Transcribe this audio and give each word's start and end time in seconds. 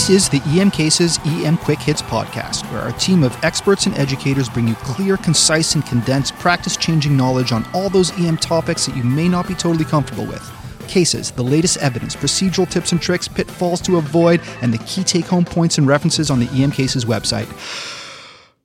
This 0.00 0.08
is 0.08 0.28
the 0.30 0.40
EM 0.58 0.70
Cases 0.70 1.18
EM 1.26 1.58
Quick 1.58 1.78
Hits 1.78 2.00
podcast, 2.00 2.64
where 2.72 2.80
our 2.80 2.92
team 2.92 3.22
of 3.22 3.36
experts 3.44 3.84
and 3.84 3.94
educators 3.98 4.48
bring 4.48 4.66
you 4.66 4.74
clear, 4.76 5.18
concise, 5.18 5.74
and 5.74 5.84
condensed 5.84 6.34
practice 6.36 6.74
changing 6.78 7.18
knowledge 7.18 7.52
on 7.52 7.68
all 7.74 7.90
those 7.90 8.10
EM 8.18 8.38
topics 8.38 8.86
that 8.86 8.96
you 8.96 9.04
may 9.04 9.28
not 9.28 9.46
be 9.46 9.54
totally 9.54 9.84
comfortable 9.84 10.24
with. 10.24 10.42
Cases, 10.88 11.32
the 11.32 11.44
latest 11.44 11.76
evidence, 11.82 12.16
procedural 12.16 12.66
tips 12.66 12.92
and 12.92 13.02
tricks, 13.02 13.28
pitfalls 13.28 13.82
to 13.82 13.98
avoid, 13.98 14.40
and 14.62 14.72
the 14.72 14.82
key 14.84 15.04
take 15.04 15.26
home 15.26 15.44
points 15.44 15.76
and 15.76 15.86
references 15.86 16.30
on 16.30 16.40
the 16.40 16.48
EM 16.48 16.70
Cases 16.70 17.04
website. 17.04 17.46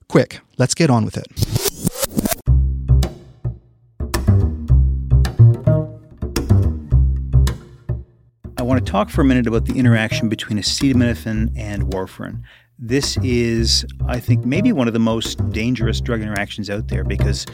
Quick, 0.07 0.39
let's 0.57 0.73
get 0.73 0.89
on 0.89 1.03
with 1.03 1.17
it. 1.17 1.64
Talk 8.85 9.09
for 9.09 9.21
a 9.21 9.25
minute 9.25 9.47
about 9.47 9.65
the 9.65 9.77
interaction 9.77 10.29
between 10.29 10.57
acetaminophen 10.57 11.51
and 11.57 11.83
warfarin. 11.91 12.41
This 12.77 13.17
is, 13.23 13.85
I 14.07 14.19
think, 14.19 14.45
maybe 14.45 14.71
one 14.71 14.87
of 14.87 14.93
the 14.93 14.99
most 14.99 15.49
dangerous 15.51 16.01
drug 16.01 16.21
interactions 16.21 16.69
out 16.69 16.87
there 16.89 17.03
because 17.03 17.45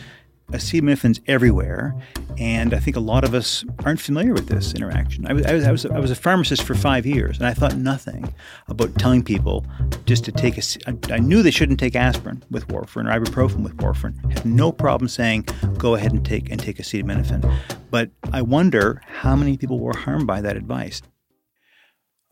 acetaminophen's 0.52 1.21
everywhere, 1.27 1.95
and 2.38 2.73
I 2.73 2.80
think 2.80 2.95
a 2.95 2.99
lot 2.99 3.23
of 3.23 3.34
us 3.34 3.63
aren't 3.85 4.02
familiar 4.02 4.34
with 4.34 4.48
this 4.48 4.73
interaction. 4.73 5.26
I 5.27 5.34
was, 5.34 5.45
I 5.45 5.54
was, 5.54 5.66
I 5.66 5.71
was, 5.71 5.85
I 5.85 5.99
was 5.99 6.12
a 6.12 6.16
pharmacist 6.16 6.63
for 6.63 6.76
five 6.76 7.05
years, 7.05 7.38
and 7.38 7.48
I 7.48 7.54
thought 7.54 7.76
nothing 7.76 8.34
about 8.68 8.98
telling 8.98 9.23
people 9.23 9.66
just 10.05 10.26
to 10.26 10.32
take 10.32 10.57
a. 10.57 10.62
I, 10.88 11.16
I 11.16 11.20
knew 11.20 11.41
they 11.41 11.52
shouldn't 11.52 11.79
take 11.79 11.95
aspirin 11.95 12.43
with 12.52 12.68
warfarin 12.68 13.07
or 13.07 13.20
ibuprofen 13.20 13.63
with 13.63 13.77
warfarin. 13.77 14.32
Had 14.32 14.45
no 14.45 14.71
problem 14.71 15.07
saying 15.07 15.48
go 15.77 15.96
ahead 15.96 16.12
and 16.12 16.26
take 16.26 16.49
and 16.49 16.59
take 16.59 16.77
acetaminophen, 16.77 17.49
but 17.90 18.09
I 18.34 18.41
wonder 18.41 19.02
how 19.07 19.35
many 19.35 19.57
people 19.57 19.79
were 19.79 19.96
harmed 19.96 20.27
by 20.27 20.41
that 20.41 20.57
advice. 20.57 21.02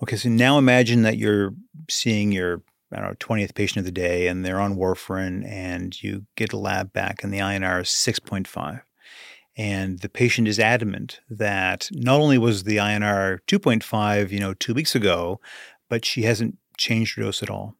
Okay, 0.01 0.15
so 0.15 0.29
now 0.29 0.57
imagine 0.57 1.01
that 1.01 1.17
you're 1.17 1.53
seeing 1.89 2.31
your 2.31 2.61
I 2.91 2.97
don't 3.01 3.09
know, 3.09 3.15
20th 3.35 3.53
patient 3.53 3.79
of 3.79 3.85
the 3.85 3.91
day 3.91 4.27
and 4.27 4.43
they're 4.43 4.59
on 4.59 4.75
warfarin 4.75 5.47
and 5.47 6.01
you 6.01 6.25
get 6.35 6.53
a 6.53 6.57
lab 6.57 6.91
back 6.91 7.23
and 7.23 7.31
the 7.31 7.39
INR 7.39 7.81
is 7.81 7.89
6.5. 7.89 8.81
And 9.57 9.99
the 9.99 10.09
patient 10.09 10.47
is 10.47 10.57
adamant 10.57 11.19
that 11.29 11.89
not 11.91 12.19
only 12.19 12.37
was 12.37 12.63
the 12.63 12.77
INR 12.77 13.39
2.5, 13.47 14.31
you 14.31 14.39
know, 14.39 14.53
two 14.53 14.73
weeks 14.73 14.95
ago, 14.95 15.39
but 15.89 16.05
she 16.05 16.23
hasn't 16.23 16.57
changed 16.77 17.15
her 17.15 17.23
dose 17.23 17.43
at 17.43 17.49
all. 17.49 17.75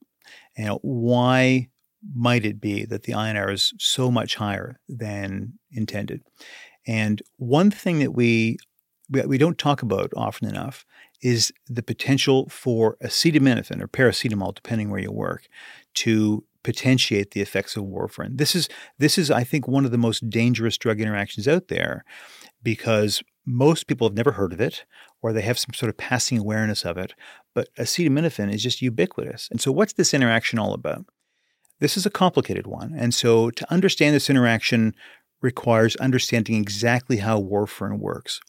And 0.58 0.78
why 0.81 1.70
might 2.14 2.45
it 2.45 2.59
be 2.59 2.86
that 2.86 3.03
the 3.03 3.14
INR 3.14 3.52
is 3.52 3.73
so 3.80 4.12
much 4.12 4.36
higher 4.36 4.80
than 4.88 5.53
intended? 5.72 6.22
And 6.86 7.22
one 7.38 7.72
thing 7.72 8.00
that 8.00 8.12
we 8.12 8.58
we 9.09 9.40
don't 9.40 9.58
talk 9.58 9.81
about 9.81 10.12
often 10.16 10.47
enough 10.47 10.86
is 11.22 11.52
the 11.67 11.84
potential 11.84 12.48
for 12.50 12.98
acetaminophen 13.03 13.81
or 13.81 13.88
paracetamol, 13.88 14.56
depending 14.56 14.89
where 14.89 15.02
you 15.02 15.12
work, 15.12 15.48
to 15.95 16.44
potentiate 16.64 17.31
the 17.31 17.42
effects 17.42 17.75
of 17.75 17.84
warfarin. 17.84 18.38
This 18.38 18.56
is 18.56 18.70
this 18.98 19.17
is, 19.17 19.31
I 19.31 19.44
think, 19.44 19.67
one 19.67 19.86
of 19.86 19.92
the 19.92 19.97
most 19.97 20.30
dangerous 20.30 20.78
drug 20.78 21.00
interactions 21.00 21.47
out 21.47 21.67
there 21.67 22.03
because 22.62 23.23
most 23.45 23.88
people 23.88 24.08
have 24.08 24.16
never 24.16 24.34
heard 24.34 24.53
of 24.53 24.62
it 24.62 24.86
or 25.22 25.34
they 25.34 25.42
have 25.42 25.58
some 25.58 25.73
sort 25.73 25.90
of 25.90 25.97
passing 25.97 26.38
awareness 26.38 26.86
of 26.86 26.97
it. 26.97 27.14
But 27.53 27.73
acetaminophen 27.75 28.53
is 28.53 28.62
just 28.62 28.81
ubiquitous. 28.81 29.47
And 29.50 29.59
so 29.59 29.72
what's 29.72 29.94
this 29.94 30.14
interaction 30.14 30.59
all 30.59 30.73
about? 30.73 31.06
This 31.80 31.97
is 31.97 32.06
a 32.06 32.12
complicated 32.12 32.67
one. 32.67 32.94
And 32.95 33.14
so 33.14 33.50
to 33.52 33.72
understand 33.72 34.14
this 34.16 34.30
interaction 34.30 34.94
requires 35.42 35.95
understanding 35.97 36.56
exactly 36.56 37.17
how 37.17 37.42
warfarin 37.42 38.00
works. 38.00 38.42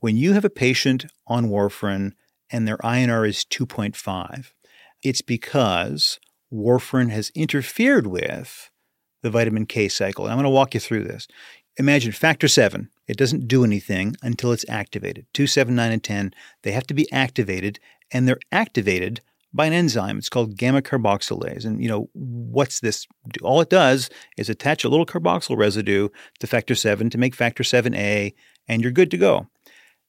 When 0.00 0.16
you 0.16 0.34
have 0.34 0.44
a 0.44 0.50
patient 0.50 1.06
on 1.26 1.48
warfarin 1.48 2.12
and 2.50 2.68
their 2.68 2.76
INR 2.78 3.26
is 3.26 3.46
2.5, 3.46 4.52
it's 5.02 5.22
because 5.22 6.20
warfarin 6.52 7.10
has 7.10 7.30
interfered 7.34 8.06
with 8.06 8.70
the 9.22 9.30
vitamin 9.30 9.64
K 9.64 9.88
cycle. 9.88 10.26
I'm 10.26 10.34
going 10.34 10.44
to 10.44 10.50
walk 10.50 10.74
you 10.74 10.80
through 10.80 11.04
this. 11.04 11.26
Imagine 11.78 12.12
factor 12.12 12.46
7. 12.46 12.90
It 13.08 13.16
doesn't 13.16 13.48
do 13.48 13.64
anything 13.64 14.16
until 14.22 14.52
it's 14.52 14.68
activated. 14.68 15.26
2, 15.32 15.46
7, 15.46 15.74
9, 15.74 15.92
and 15.92 16.04
10, 16.04 16.34
they 16.62 16.72
have 16.72 16.86
to 16.88 16.94
be 16.94 17.10
activated, 17.10 17.78
and 18.12 18.28
they're 18.28 18.38
activated 18.52 19.22
by 19.52 19.66
an 19.66 19.72
enzyme. 19.72 20.18
It's 20.18 20.28
called 20.28 20.58
gamma 20.58 20.82
carboxylase. 20.82 21.64
And 21.64 21.82
you 21.82 21.88
know, 21.88 22.10
what's 22.12 22.80
this? 22.80 23.06
All 23.42 23.62
it 23.62 23.70
does 23.70 24.10
is 24.36 24.50
attach 24.50 24.84
a 24.84 24.88
little 24.90 25.06
carboxyl 25.06 25.56
residue 25.56 26.10
to 26.40 26.46
factor 26.46 26.74
7 26.74 27.08
to 27.10 27.18
make 27.18 27.34
factor 27.34 27.62
7A, 27.62 28.34
and 28.68 28.82
you're 28.82 28.92
good 28.92 29.10
to 29.10 29.16
go 29.16 29.48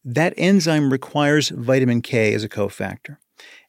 that 0.07 0.33
enzyme 0.37 0.89
requires 0.89 1.49
vitamin 1.49 2.01
K 2.01 2.33
as 2.33 2.43
a 2.43 2.49
cofactor. 2.49 3.17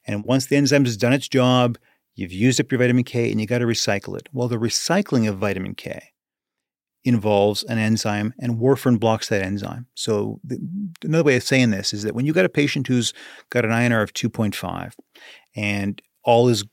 And 0.07 0.23
once 0.23 0.45
the 0.45 0.55
enzyme 0.55 0.85
has 0.85 0.95
done 0.95 1.11
its 1.11 1.27
job, 1.27 1.77
you've 2.15 2.31
used 2.31 2.61
up 2.61 2.71
your 2.71 2.79
vitamin 2.79 3.03
K 3.03 3.29
and 3.29 3.41
you 3.41 3.45
got 3.45 3.57
to 3.57 3.65
recycle 3.65 4.17
it. 4.17 4.29
Well, 4.31 4.47
the 4.47 4.57
recycling 4.57 5.27
of 5.27 5.37
vitamin 5.37 5.75
K 5.75 6.13
involves 7.03 7.63
an 7.63 7.77
enzyme, 7.77 8.33
and 8.39 8.57
warfarin 8.57 8.99
blocks 8.99 9.29
that 9.29 9.41
enzyme. 9.41 9.87
So, 9.95 10.39
the, 10.43 10.59
another 11.03 11.23
way 11.23 11.35
of 11.35 11.43
saying 11.43 11.71
this 11.71 11.93
is 11.93 12.03
that 12.03 12.15
when 12.15 12.25
you 12.25 12.33
got 12.33 12.45
a 12.45 12.49
patient 12.49 12.87
who's 12.87 13.13
got 13.49 13.65
an 13.65 13.71
INR 13.71 14.03
of 14.03 14.13
2.5 14.13 14.93
and 15.55 16.01
all 16.23 16.49
is 16.49 16.65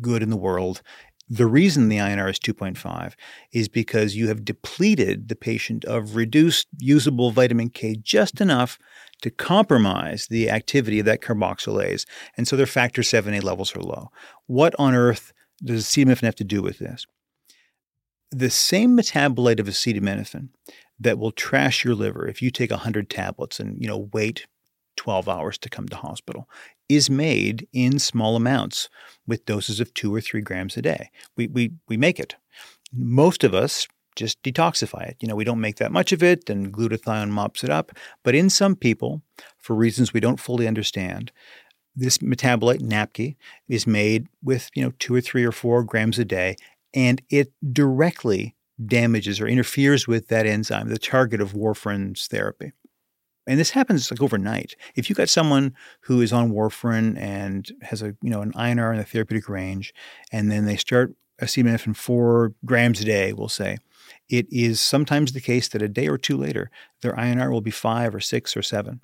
good 0.00 0.22
in 0.22 0.30
the 0.30 0.36
world, 0.36 0.82
the 1.30 1.46
reason 1.46 1.88
the 1.88 1.98
INR 1.98 2.28
is 2.28 2.38
2.5 2.38 3.14
is 3.52 3.68
because 3.68 4.16
you 4.16 4.28
have 4.28 4.44
depleted 4.44 5.28
the 5.28 5.36
patient 5.36 5.84
of 5.84 6.16
reduced 6.16 6.66
usable 6.78 7.30
vitamin 7.30 7.70
K 7.70 7.96
just 8.02 8.40
enough 8.40 8.78
to 9.20 9.30
compromise 9.30 10.26
the 10.28 10.50
activity 10.50 10.98
of 10.98 11.06
that 11.06 11.20
carboxylase. 11.20 12.06
And 12.36 12.46
so 12.48 12.56
their 12.56 12.66
factor 12.66 13.02
7A 13.02 13.42
levels 13.42 13.74
are 13.76 13.82
low. 13.82 14.10
What 14.46 14.74
on 14.78 14.94
earth 14.94 15.32
does 15.62 15.84
acetaminophen 15.84 16.22
have 16.22 16.34
to 16.36 16.44
do 16.44 16.62
with 16.62 16.78
this? 16.78 17.06
The 18.30 18.50
same 18.50 18.96
metabolite 18.96 19.58
of 19.58 19.66
acetaminophen 19.66 20.48
that 20.98 21.18
will 21.18 21.32
trash 21.32 21.84
your 21.84 21.94
liver 21.94 22.28
if 22.28 22.40
you 22.40 22.50
take 22.50 22.70
100 22.70 23.10
tablets 23.10 23.58
and 23.58 23.80
you 23.80 23.88
know 23.88 24.08
wait 24.12 24.46
12 24.96 25.28
hours 25.28 25.58
to 25.58 25.70
come 25.70 25.88
to 25.88 25.96
hospital 25.96 26.48
is 26.88 27.08
made 27.08 27.66
in 27.72 27.98
small 27.98 28.36
amounts 28.36 28.88
with 29.26 29.46
doses 29.46 29.80
of 29.80 29.94
two 29.94 30.14
or 30.14 30.20
three 30.20 30.42
grams 30.42 30.76
a 30.76 30.82
day. 30.82 31.08
We, 31.36 31.46
we, 31.46 31.72
we 31.88 31.96
make 31.96 32.20
it. 32.20 32.36
Most 32.92 33.44
of 33.44 33.54
us 33.54 33.86
just 34.20 34.42
detoxify 34.42 35.08
it. 35.08 35.16
You 35.20 35.28
know, 35.28 35.34
we 35.34 35.44
don't 35.44 35.60
make 35.60 35.76
that 35.76 35.90
much 35.90 36.12
of 36.12 36.22
it 36.22 36.48
and 36.50 36.72
glutathione 36.72 37.30
mops 37.30 37.64
it 37.64 37.70
up. 37.70 37.92
But 38.22 38.34
in 38.34 38.50
some 38.50 38.76
people, 38.76 39.22
for 39.58 39.74
reasons 39.74 40.12
we 40.12 40.20
don't 40.20 40.38
fully 40.38 40.68
understand, 40.68 41.32
this 41.96 42.18
metabolite, 42.18 42.82
NAPQI, 42.82 43.36
is 43.68 43.86
made 43.86 44.28
with, 44.42 44.70
you 44.74 44.84
know, 44.84 44.92
two 44.98 45.14
or 45.14 45.20
three 45.20 45.44
or 45.44 45.52
four 45.52 45.82
grams 45.82 46.18
a 46.18 46.24
day, 46.24 46.56
and 46.94 47.20
it 47.30 47.52
directly 47.72 48.54
damages 48.86 49.40
or 49.40 49.48
interferes 49.48 50.06
with 50.06 50.28
that 50.28 50.46
enzyme, 50.46 50.88
the 50.88 50.98
target 50.98 51.40
of 51.40 51.52
warfarin's 51.52 52.26
therapy. 52.26 52.72
And 53.46 53.58
this 53.58 53.70
happens 53.70 54.10
like 54.10 54.22
overnight. 54.22 54.76
If 54.94 55.08
you 55.08 55.16
got 55.16 55.28
someone 55.28 55.74
who 56.02 56.20
is 56.20 56.32
on 56.32 56.52
warfarin 56.52 57.18
and 57.18 57.68
has 57.82 58.02
a 58.02 58.14
you 58.22 58.30
know 58.30 58.42
an 58.42 58.52
INR 58.52 58.92
in 58.92 58.98
the 58.98 59.04
therapeutic 59.04 59.48
range, 59.48 59.92
and 60.30 60.50
then 60.50 60.66
they 60.66 60.76
start 60.76 61.14
acetaminophen 61.40 61.96
four 61.96 62.52
grams 62.64 63.00
a 63.00 63.04
day, 63.04 63.32
we'll 63.32 63.48
say, 63.48 63.78
it 64.28 64.46
is 64.50 64.80
sometimes 64.80 65.32
the 65.32 65.40
case 65.40 65.68
that 65.68 65.82
a 65.82 65.88
day 65.88 66.08
or 66.08 66.18
two 66.18 66.36
later, 66.36 66.70
their 67.02 67.12
INR 67.14 67.50
will 67.50 67.60
be 67.60 67.70
five 67.70 68.14
or 68.14 68.20
six 68.20 68.56
or 68.56 68.62
seven. 68.62 69.00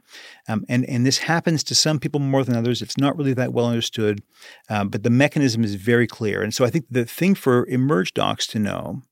Um, 0.49 0.65
and, 0.69 0.85
and 0.87 1.05
this 1.05 1.19
happens 1.19 1.65
to 1.65 1.75
some 1.75 1.99
people 1.99 2.21
more 2.21 2.45
than 2.45 2.57
others. 2.57 2.83
It's 2.83 2.99
not 2.99 3.17
really 3.17 3.35
that 3.35 3.53
well 3.53 3.67
understood, 3.67 4.23
um, 4.69 4.89
but 4.89 5.03
the 5.03 5.11
mechanism 5.11 5.65
is 5.65 5.75
very 5.75 6.07
clear. 6.07 6.43
And 6.43 6.55
so 6.55 6.65
I 6.65 6.71
think 6.71 6.87
the 6.91 7.05
thing 7.05 7.35
for 7.35 7.67
emerge 7.67 8.15
docs 8.15 8.47
to 8.49 8.59
know 8.59 9.03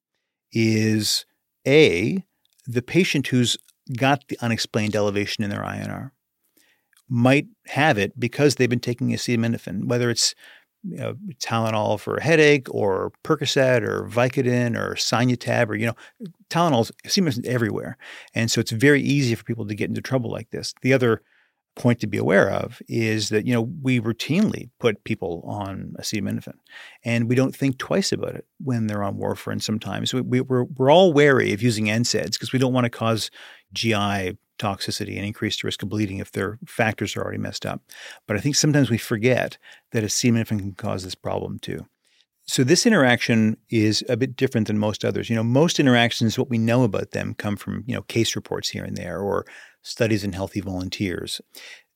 is 0.52 1.26
A, 1.66 2.24
the 2.66 2.82
patient 2.82 3.28
who's 3.28 3.56
got 3.96 4.28
the 4.28 4.38
unexplained 4.40 4.96
elevation 4.96 5.44
in 5.44 5.50
their 5.50 5.62
INR 5.62 6.10
might 7.08 7.46
have 7.66 7.98
it 7.98 8.18
because 8.18 8.54
they've 8.54 8.70
been 8.70 8.80
taking 8.80 9.10
acetaminophen, 9.10 9.84
whether 9.84 10.10
it's 10.10 10.34
you 10.86 10.96
know, 10.98 11.16
Tylenol 11.38 11.98
for 11.98 12.16
a 12.16 12.22
headache 12.22 12.72
or 12.72 13.12
Percocet 13.24 13.82
or 13.82 14.06
Vicodin 14.06 14.76
or 14.76 14.94
Sinutab 14.94 15.68
or, 15.68 15.74
you 15.74 15.86
know, 15.86 15.94
Tylenol 16.50 16.90
seems 17.06 17.40
everywhere. 17.46 17.96
And 18.34 18.50
so 18.50 18.60
it's 18.60 18.70
very 18.70 19.00
easy 19.00 19.34
for 19.34 19.44
people 19.44 19.66
to 19.66 19.74
get 19.74 19.88
into 19.88 20.02
trouble 20.02 20.30
like 20.30 20.50
this. 20.50 20.74
The 20.82 20.92
other 20.92 21.22
point 21.76 22.00
to 22.00 22.06
be 22.06 22.18
aware 22.18 22.50
of 22.50 22.80
is 22.88 23.30
that, 23.30 23.46
you 23.46 23.52
know, 23.52 23.62
we 23.82 24.00
routinely 24.00 24.70
put 24.78 25.02
people 25.04 25.42
on 25.46 25.94
acetaminophen 25.98 26.54
and 27.04 27.28
we 27.28 27.34
don't 27.34 27.54
think 27.54 27.78
twice 27.78 28.12
about 28.12 28.34
it 28.34 28.46
when 28.62 28.86
they're 28.86 29.02
on 29.02 29.16
warfarin 29.16 29.60
sometimes. 29.60 30.14
We, 30.14 30.20
we, 30.20 30.40
we're, 30.40 30.64
we're 30.64 30.92
all 30.92 31.12
wary 31.12 31.52
of 31.52 31.62
using 31.62 31.86
NSAIDs 31.86 32.32
because 32.32 32.52
we 32.52 32.58
don't 32.58 32.72
want 32.72 32.84
to 32.84 32.90
cause 32.90 33.30
GI 33.72 34.36
toxicity 34.58 35.16
and 35.16 35.26
increase 35.26 35.60
the 35.60 35.66
risk 35.66 35.82
of 35.82 35.88
bleeding 35.88 36.18
if 36.18 36.32
their 36.32 36.58
factors 36.66 37.16
are 37.16 37.22
already 37.22 37.38
messed 37.38 37.66
up. 37.66 37.80
But 38.26 38.36
I 38.36 38.40
think 38.40 38.56
sometimes 38.56 38.90
we 38.90 38.98
forget 38.98 39.58
that 39.92 40.04
acetaminophen 40.04 40.58
can 40.58 40.72
cause 40.72 41.04
this 41.04 41.14
problem 41.14 41.58
too. 41.58 41.86
So 42.46 42.62
this 42.62 42.84
interaction 42.84 43.56
is 43.70 44.04
a 44.08 44.16
bit 44.16 44.36
different 44.36 44.66
than 44.66 44.78
most 44.78 45.04
others. 45.04 45.30
You 45.30 45.36
know, 45.36 45.42
most 45.42 45.80
interactions, 45.80 46.38
what 46.38 46.50
we 46.50 46.58
know 46.58 46.84
about 46.84 47.12
them 47.12 47.34
come 47.34 47.56
from, 47.56 47.84
you 47.86 47.94
know, 47.94 48.02
case 48.02 48.36
reports 48.36 48.68
here 48.68 48.84
and 48.84 48.96
there 48.96 49.18
or 49.18 49.46
studies 49.82 50.24
in 50.24 50.34
healthy 50.34 50.60
volunteers. 50.60 51.40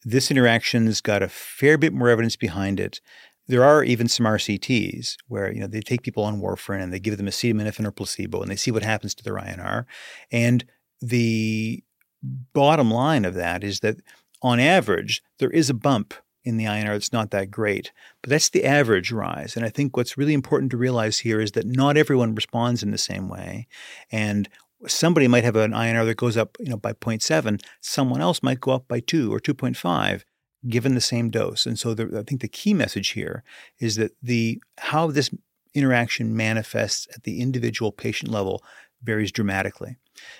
This 0.04 0.30
interaction's 0.30 1.00
got 1.00 1.22
a 1.22 1.28
fair 1.28 1.76
bit 1.76 1.92
more 1.92 2.08
evidence 2.08 2.36
behind 2.36 2.80
it. 2.80 3.00
there 3.48 3.64
are 3.64 3.82
even 3.82 4.08
some 4.08 4.26
RCTs 4.26 5.16
where 5.26 5.50
you 5.50 5.58
know 5.58 5.66
they 5.66 5.80
take 5.80 6.02
people 6.02 6.22
on 6.22 6.40
warfarin 6.40 6.82
and 6.82 6.92
they 6.92 7.00
give 7.00 7.16
them 7.16 7.26
acetaminophen 7.26 7.86
or 7.86 7.90
placebo 7.90 8.42
and 8.42 8.50
they 8.50 8.56
see 8.56 8.70
what 8.70 8.82
happens 8.82 9.14
to 9.14 9.24
their 9.24 9.36
INR. 9.36 9.86
And 10.30 10.66
the 11.00 11.82
bottom 12.22 12.90
line 12.90 13.24
of 13.24 13.34
that 13.34 13.62
is 13.62 13.80
that 13.80 13.96
on 14.42 14.60
average 14.60 15.22
there 15.38 15.50
is 15.50 15.70
a 15.70 15.74
bump 15.74 16.14
in 16.44 16.56
the 16.56 16.64
INR 16.64 16.92
that's 16.92 17.12
not 17.12 17.30
that 17.30 17.50
great, 17.50 17.92
but 18.22 18.30
that's 18.30 18.48
the 18.48 18.64
average 18.64 19.12
rise. 19.12 19.56
And 19.56 19.66
I 19.66 19.68
think 19.68 19.96
what's 19.96 20.16
really 20.16 20.32
important 20.32 20.70
to 20.70 20.76
realize 20.76 21.18
here 21.18 21.40
is 21.40 21.52
that 21.52 21.66
not 21.66 21.96
everyone 21.96 22.34
responds 22.34 22.82
in 22.82 22.90
the 22.90 22.98
same 22.98 23.28
way, 23.28 23.66
and 24.10 24.48
somebody 24.86 25.28
might 25.28 25.44
have 25.44 25.56
an 25.56 25.72
INR 25.72 26.06
that 26.06 26.16
goes 26.16 26.36
up, 26.36 26.56
you 26.60 26.70
know, 26.70 26.76
by 26.76 26.92
0.7. 26.92 27.60
Someone 27.80 28.20
else 28.20 28.42
might 28.42 28.60
go 28.60 28.72
up 28.72 28.88
by 28.88 29.00
two 29.00 29.34
or 29.34 29.40
2.5 29.40 30.22
given 30.68 30.94
the 30.94 31.00
same 31.00 31.30
dose. 31.30 31.66
And 31.66 31.78
so 31.78 31.94
the, 31.94 32.18
I 32.18 32.22
think 32.22 32.40
the 32.40 32.48
key 32.48 32.74
message 32.74 33.10
here 33.10 33.44
is 33.78 33.96
that 33.96 34.12
the 34.22 34.60
how 34.78 35.10
this 35.10 35.30
interaction 35.74 36.36
manifests 36.36 37.06
at 37.14 37.24
the 37.24 37.40
individual 37.40 37.92
patient 37.92 38.30
level 38.30 38.62
varies 39.02 39.32
dramatically. 39.32 39.96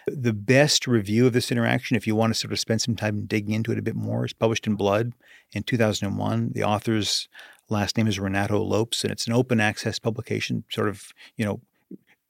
The 0.06 0.32
best 0.32 0.86
review 0.86 1.26
of 1.26 1.32
this 1.32 1.52
interaction, 1.52 1.96
if 1.96 2.06
you 2.06 2.16
want 2.16 2.32
to 2.32 2.38
sort 2.38 2.52
of 2.52 2.58
spend 2.58 2.80
some 2.80 2.96
time 2.96 3.26
digging 3.26 3.54
into 3.54 3.70
it 3.70 3.78
a 3.78 3.82
bit 3.82 3.94
more, 3.94 4.24
is 4.24 4.32
published 4.32 4.66
in 4.66 4.74
Blood 4.74 5.12
in 5.52 5.62
2001. 5.62 6.50
The 6.54 6.64
author's 6.64 7.28
last 7.68 7.96
name 7.96 8.08
is 8.08 8.18
Renato 8.18 8.60
Lopes, 8.60 9.04
and 9.04 9.12
it's 9.12 9.26
an 9.26 9.32
open 9.32 9.60
access 9.60 9.98
publication, 9.98 10.64
sort 10.70 10.88
of, 10.88 11.08
you 11.36 11.44
know, 11.44 11.60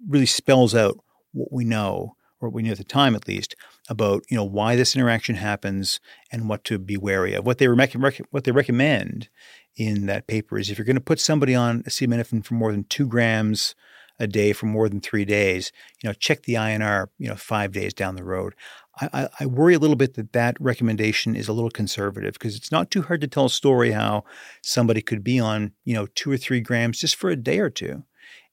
really 0.06 0.26
spells 0.26 0.74
out 0.74 0.98
what 1.32 1.52
we 1.52 1.64
know 1.64 2.16
or 2.40 2.48
what 2.48 2.54
we 2.54 2.62
knew 2.62 2.72
at 2.72 2.78
the 2.78 2.84
time 2.84 3.14
at 3.14 3.26
least, 3.26 3.56
about 3.88 4.22
you 4.28 4.36
know 4.36 4.44
why 4.44 4.76
this 4.76 4.94
interaction 4.94 5.36
happens 5.36 6.00
and 6.30 6.48
what 6.48 6.64
to 6.64 6.78
be 6.78 6.96
wary 6.96 7.34
of. 7.34 7.44
What 7.44 7.58
they 7.58 7.68
rec- 7.68 8.20
what 8.30 8.44
they 8.44 8.52
recommend 8.52 9.28
in 9.76 10.06
that 10.06 10.26
paper 10.26 10.58
is 10.58 10.70
if 10.70 10.78
you're 10.78 10.84
going 10.84 10.96
to 10.96 11.00
put 11.00 11.20
somebody 11.20 11.54
on 11.54 11.82
acetaminophen 11.82 12.44
for 12.44 12.54
more 12.54 12.72
than 12.72 12.84
two 12.84 13.06
grams 13.06 13.74
a 14.18 14.26
day 14.26 14.52
for 14.52 14.66
more 14.66 14.88
than 14.88 15.00
three 15.00 15.24
days, 15.24 15.72
you 16.02 16.08
know, 16.08 16.14
check 16.14 16.42
the 16.42 16.54
INR, 16.54 17.08
you 17.18 17.28
know, 17.28 17.36
five 17.36 17.72
days 17.72 17.94
down 17.94 18.16
the 18.16 18.24
road. 18.24 18.54
I, 19.00 19.28
I 19.38 19.46
worry 19.46 19.74
a 19.74 19.78
little 19.78 19.96
bit 19.96 20.14
that 20.14 20.32
that 20.32 20.56
recommendation 20.58 21.36
is 21.36 21.46
a 21.46 21.52
little 21.52 21.70
conservative 21.70 22.32
because 22.32 22.56
it's 22.56 22.72
not 22.72 22.90
too 22.90 23.02
hard 23.02 23.20
to 23.20 23.28
tell 23.28 23.44
a 23.44 23.50
story 23.50 23.92
how 23.92 24.24
somebody 24.62 25.02
could 25.02 25.22
be 25.22 25.38
on, 25.38 25.72
you 25.84 25.94
know, 25.94 26.06
two 26.14 26.32
or 26.32 26.36
three 26.36 26.60
grams 26.60 26.98
just 26.98 27.14
for 27.14 27.30
a 27.30 27.36
day 27.36 27.60
or 27.60 27.70
two. 27.70 28.02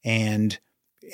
And 0.04 0.60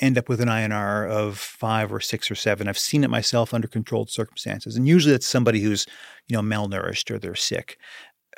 end 0.00 0.18
up 0.18 0.28
with 0.28 0.40
an 0.40 0.48
INR 0.48 1.08
of 1.08 1.38
five 1.38 1.92
or 1.92 2.00
six 2.00 2.30
or 2.30 2.34
seven. 2.34 2.68
I've 2.68 2.78
seen 2.78 3.04
it 3.04 3.10
myself 3.10 3.52
under 3.52 3.68
controlled 3.68 4.10
circumstances. 4.10 4.76
And 4.76 4.88
usually 4.88 5.14
it's 5.14 5.26
somebody 5.26 5.60
who's, 5.60 5.86
you 6.28 6.36
know, 6.36 6.42
malnourished 6.42 7.10
or 7.10 7.18
they're 7.18 7.34
sick. 7.34 7.78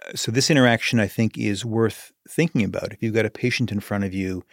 Uh, 0.06 0.16
so 0.16 0.32
this 0.32 0.50
interaction, 0.50 1.00
I 1.00 1.06
think, 1.06 1.38
is 1.38 1.64
worth 1.64 2.12
thinking 2.28 2.64
about. 2.64 2.92
If 2.92 3.02
you've 3.02 3.14
got 3.14 3.26
a 3.26 3.30
patient 3.30 3.70
in 3.70 3.80
front 3.80 4.04
of 4.04 4.14
you 4.14 4.44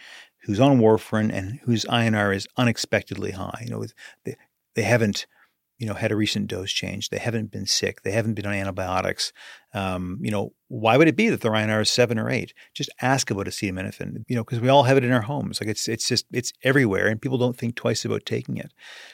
who's 0.43 0.59
on 0.59 0.79
warfarin 0.79 1.31
and 1.31 1.59
whose 1.63 1.85
INR 1.85 2.35
is 2.35 2.47
unexpectedly 2.57 3.31
high, 3.31 3.63
you 3.63 3.71
know, 3.71 3.85
they, 4.25 4.35
they 4.75 4.83
haven't– 4.83 5.27
you 5.81 5.87
know, 5.87 5.95
had 5.95 6.11
a 6.11 6.15
recent 6.15 6.45
dose 6.45 6.71
change. 6.71 7.09
They 7.09 7.17
haven't 7.17 7.49
been 7.49 7.65
sick. 7.65 8.03
They 8.03 8.11
haven't 8.11 8.35
been 8.35 8.45
on 8.45 8.53
antibiotics. 8.53 9.33
Um, 9.73 10.19
you 10.21 10.29
know, 10.29 10.53
why 10.67 10.95
would 10.95 11.07
it 11.07 11.15
be 11.15 11.29
that 11.29 11.41
the 11.41 11.49
INR 11.49 11.81
is 11.81 11.89
seven 11.89 12.19
or 12.19 12.29
eight? 12.29 12.53
Just 12.75 12.91
ask 13.01 13.31
about 13.31 13.47
acetaminophen. 13.47 14.23
You 14.27 14.35
know, 14.35 14.43
because 14.43 14.59
we 14.59 14.69
all 14.69 14.83
have 14.83 14.95
it 14.97 15.03
in 15.03 15.11
our 15.11 15.23
homes. 15.23 15.59
Like 15.59 15.69
it's 15.69 15.87
it's 15.87 16.07
just 16.07 16.27
it's 16.31 16.53
everywhere, 16.63 17.07
and 17.07 17.19
people 17.19 17.39
don't 17.39 17.57
think 17.57 17.75
twice 17.75 18.05
about 18.05 18.27
taking 18.27 18.57
it. 18.57 18.71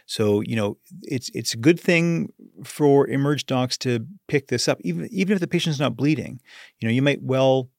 So 0.08 0.42
you 0.42 0.58
know, 0.58 0.78
it's 1.04 1.32
it's 1.34 1.54
a 1.54 1.58
good 1.58 1.80
thing 1.80 2.34
for 2.66 3.08
emerge 3.08 3.46
docs 3.46 3.78
to 3.78 4.06
pick 4.28 4.50
this 4.50 4.68
up, 4.68 4.78
even 4.82 5.08
even 5.10 5.36
if 5.36 5.40
the 5.40 5.48
patient's 5.48 5.80
not 5.80 5.96
bleeding. 5.96 6.42
You 6.80 6.90
know, 6.90 6.94
you 6.94 7.02
might 7.02 7.24
well 7.24 7.70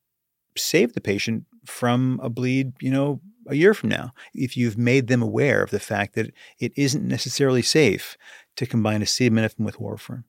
save 0.57 0.95
the 0.95 1.03
patient 1.03 1.45
from 1.69 2.21
a 2.23 2.29
bleed. 2.29 2.73
You 2.81 2.91
know, 2.91 3.21
a 3.47 3.55
year 3.55 3.75
from 3.75 3.89
now, 3.89 4.13
if 4.35 4.57
you've 4.57 4.79
made 4.79 5.07
them 5.07 5.23
aware 5.23 5.63
of 5.63 5.71
the 5.71 5.81
fact 5.81 6.15
that 6.15 6.33
it 6.59 6.73
isn't 6.77 7.07
necessarily 7.07 7.63
safe 7.63 8.17
to 8.57 8.67
combine 8.67 9.01
acetaminophen 9.01 9.61
with 9.61 9.79
warfarin. 9.79 10.25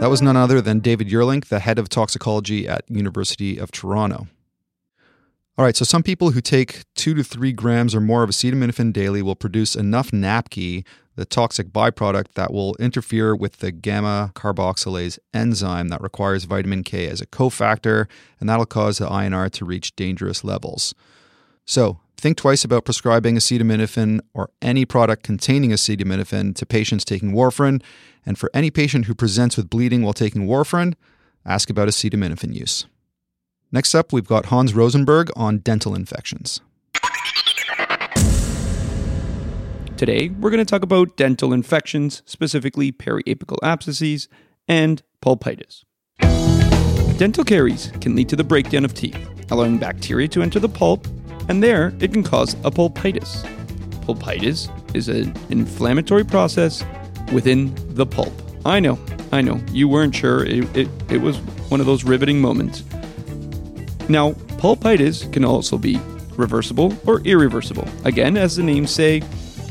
That 0.00 0.10
was 0.10 0.20
none 0.20 0.36
other 0.36 0.60
than 0.60 0.80
David 0.80 1.08
Juurlink, 1.08 1.46
the 1.46 1.60
head 1.60 1.78
of 1.78 1.88
toxicology 1.88 2.66
at 2.66 2.84
University 2.88 3.56
of 3.56 3.70
Toronto. 3.70 4.26
All 5.58 5.64
right, 5.66 5.76
so 5.76 5.84
some 5.84 6.02
people 6.02 6.30
who 6.30 6.40
take 6.40 6.82
two 6.94 7.12
to 7.14 7.22
three 7.22 7.52
grams 7.52 7.94
or 7.94 8.00
more 8.00 8.22
of 8.22 8.30
acetaminophen 8.30 8.92
daily 8.92 9.20
will 9.20 9.36
produce 9.36 9.76
enough 9.76 10.10
NAPQ, 10.10 10.84
the 11.14 11.26
toxic 11.26 11.68
byproduct 11.68 12.32
that 12.34 12.52
will 12.52 12.74
interfere 12.76 13.36
with 13.36 13.58
the 13.58 13.70
gamma 13.70 14.32
carboxylase 14.34 15.18
enzyme 15.34 15.88
that 15.88 16.00
requires 16.00 16.44
vitamin 16.44 16.82
K 16.82 17.06
as 17.06 17.20
a 17.20 17.26
cofactor, 17.26 18.06
and 18.40 18.48
that'll 18.48 18.64
cause 18.64 18.96
the 18.96 19.06
INR 19.06 19.50
to 19.50 19.66
reach 19.66 19.94
dangerous 19.94 20.42
levels. 20.42 20.94
So, 21.66 22.00
Think 22.22 22.36
twice 22.36 22.64
about 22.64 22.84
prescribing 22.84 23.34
acetaminophen 23.34 24.20
or 24.32 24.50
any 24.62 24.84
product 24.84 25.24
containing 25.24 25.70
acetaminophen 25.70 26.54
to 26.54 26.64
patients 26.64 27.04
taking 27.04 27.32
warfarin. 27.32 27.82
And 28.24 28.38
for 28.38 28.48
any 28.54 28.70
patient 28.70 29.06
who 29.06 29.14
presents 29.16 29.56
with 29.56 29.68
bleeding 29.68 30.02
while 30.02 30.12
taking 30.12 30.46
warfarin, 30.46 30.94
ask 31.44 31.68
about 31.68 31.88
acetaminophen 31.88 32.54
use. 32.54 32.86
Next 33.72 33.94
up, 33.94 34.12
we've 34.12 34.26
got 34.26 34.46
Hans 34.46 34.74
Rosenberg 34.74 35.30
on 35.34 35.58
dental 35.58 35.94
infections. 35.94 36.60
Today, 39.96 40.28
we're 40.28 40.50
going 40.50 40.58
to 40.58 40.64
talk 40.64 40.82
about 40.82 41.16
dental 41.16 41.54
infections, 41.54 42.22
specifically 42.26 42.92
periapical 42.92 43.56
abscesses 43.62 44.28
and 44.68 45.02
pulpitis. 45.22 45.84
Dental 47.18 47.44
caries 47.44 47.90
can 48.00 48.14
lead 48.14 48.28
to 48.28 48.36
the 48.36 48.44
breakdown 48.44 48.84
of 48.84 48.92
teeth, 48.92 49.28
allowing 49.50 49.78
bacteria 49.78 50.28
to 50.28 50.42
enter 50.42 50.60
the 50.60 50.68
pulp 50.68 51.06
and 51.48 51.62
there 51.62 51.94
it 52.00 52.12
can 52.12 52.22
cause 52.22 52.54
a 52.64 52.70
pulpitis. 52.70 53.42
Pulpitis 54.02 54.68
is 54.94 55.08
an 55.08 55.34
inflammatory 55.48 56.24
process 56.24 56.84
within 57.32 57.74
the 57.94 58.06
pulp. 58.06 58.32
I 58.64 58.80
know, 58.80 58.98
I 59.32 59.40
know, 59.40 59.60
you 59.70 59.88
weren't 59.88 60.14
sure. 60.14 60.44
It, 60.44 60.76
it, 60.76 60.88
it 61.10 61.18
was 61.18 61.38
one 61.68 61.80
of 61.80 61.86
those 61.86 62.04
riveting 62.04 62.40
moments. 62.40 62.84
Now, 64.12 64.32
pulpitis 64.58 65.32
can 65.32 65.42
also 65.42 65.78
be 65.78 65.98
reversible 66.36 66.94
or 67.06 67.20
irreversible. 67.20 67.88
Again, 68.04 68.36
as 68.36 68.56
the 68.56 68.62
names 68.62 68.90
say, 68.90 69.20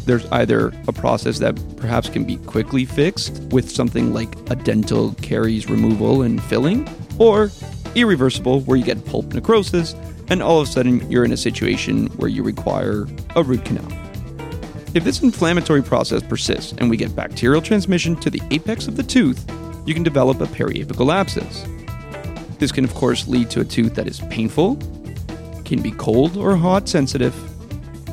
there's 0.08 0.26
either 0.32 0.74
a 0.88 0.92
process 0.92 1.38
that 1.38 1.56
perhaps 1.78 2.10
can 2.10 2.24
be 2.24 2.38
quickly 2.38 2.84
fixed 2.84 3.40
with 3.52 3.70
something 3.70 4.16
like 4.16 4.34
a 4.50 4.56
dental 4.56 5.14
caries 5.22 5.70
removal 5.70 6.24
and 6.24 6.42
filling, 6.42 6.90
or 7.20 7.52
irreversible, 7.94 8.62
where 8.62 8.78
you 8.78 8.84
get 8.84 9.06
pulp 9.06 9.32
necrosis 9.32 9.94
and 10.30 10.42
all 10.42 10.60
of 10.60 10.68
a 10.68 10.72
sudden 10.72 11.08
you're 11.12 11.24
in 11.24 11.34
a 11.34 11.38
situation 11.38 12.08
where 12.18 12.30
you 12.30 12.42
require 12.42 13.06
a 13.36 13.44
root 13.44 13.64
canal. 13.64 13.88
If 14.96 15.04
this 15.04 15.22
inflammatory 15.22 15.84
process 15.84 16.24
persists 16.24 16.74
and 16.80 16.90
we 16.90 16.98
get 16.98 17.16
bacterial 17.16 17.62
transmission 17.62 18.16
to 18.22 18.32
the 18.32 18.42
apex 18.50 18.88
of 18.88 18.98
the 18.98 19.04
tooth, 19.04 19.48
you 19.86 19.94
can 19.94 20.02
develop 20.02 20.42
a 20.42 20.48
periapical 20.48 21.14
abscess. 21.14 21.64
This 22.62 22.72
can, 22.72 22.84
of 22.84 22.94
course, 22.94 23.28
lead 23.28 23.50
to 23.50 23.62
a 23.62 23.66
tooth 23.66 23.96
that 23.96 24.08
is 24.08 24.20
painful, 24.30 24.76
can 25.66 25.82
be 25.82 25.90
cold 25.90 26.38
or 26.38 26.56
hot 26.56 26.88
sensitive, 26.88 27.34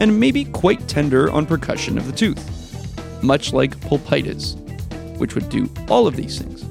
and 0.01 0.19
may 0.19 0.31
be 0.31 0.47
quite 0.47 0.89
tender 0.89 1.31
on 1.31 1.45
percussion 1.45 1.99
of 1.99 2.07
the 2.07 2.13
tooth, 2.13 3.23
much 3.23 3.53
like 3.53 3.79
pulpitis, 3.83 4.55
which 5.19 5.35
would 5.35 5.51
do 5.51 5.69
all 5.91 6.07
of 6.07 6.17
these 6.17 6.39
things. 6.39 6.63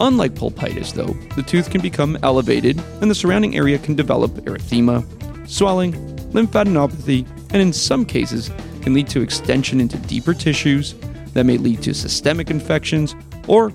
Unlike 0.00 0.36
pulpitis, 0.36 0.92
though, 0.92 1.16
the 1.34 1.42
tooth 1.42 1.70
can 1.70 1.80
become 1.80 2.16
elevated 2.22 2.80
and 3.00 3.10
the 3.10 3.16
surrounding 3.16 3.56
area 3.56 3.76
can 3.76 3.96
develop 3.96 4.30
erythema, 4.44 5.04
swelling, 5.50 5.92
lymphadenopathy, 6.30 7.26
and 7.52 7.62
in 7.62 7.72
some 7.72 8.04
cases 8.04 8.52
can 8.80 8.94
lead 8.94 9.08
to 9.08 9.22
extension 9.22 9.80
into 9.80 9.98
deeper 10.06 10.32
tissues 10.32 10.94
that 11.32 11.46
may 11.46 11.58
lead 11.58 11.82
to 11.82 11.92
systemic 11.92 12.48
infections 12.48 13.16
or 13.48 13.72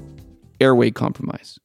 airway 0.61 0.89
compromise. 0.91 1.59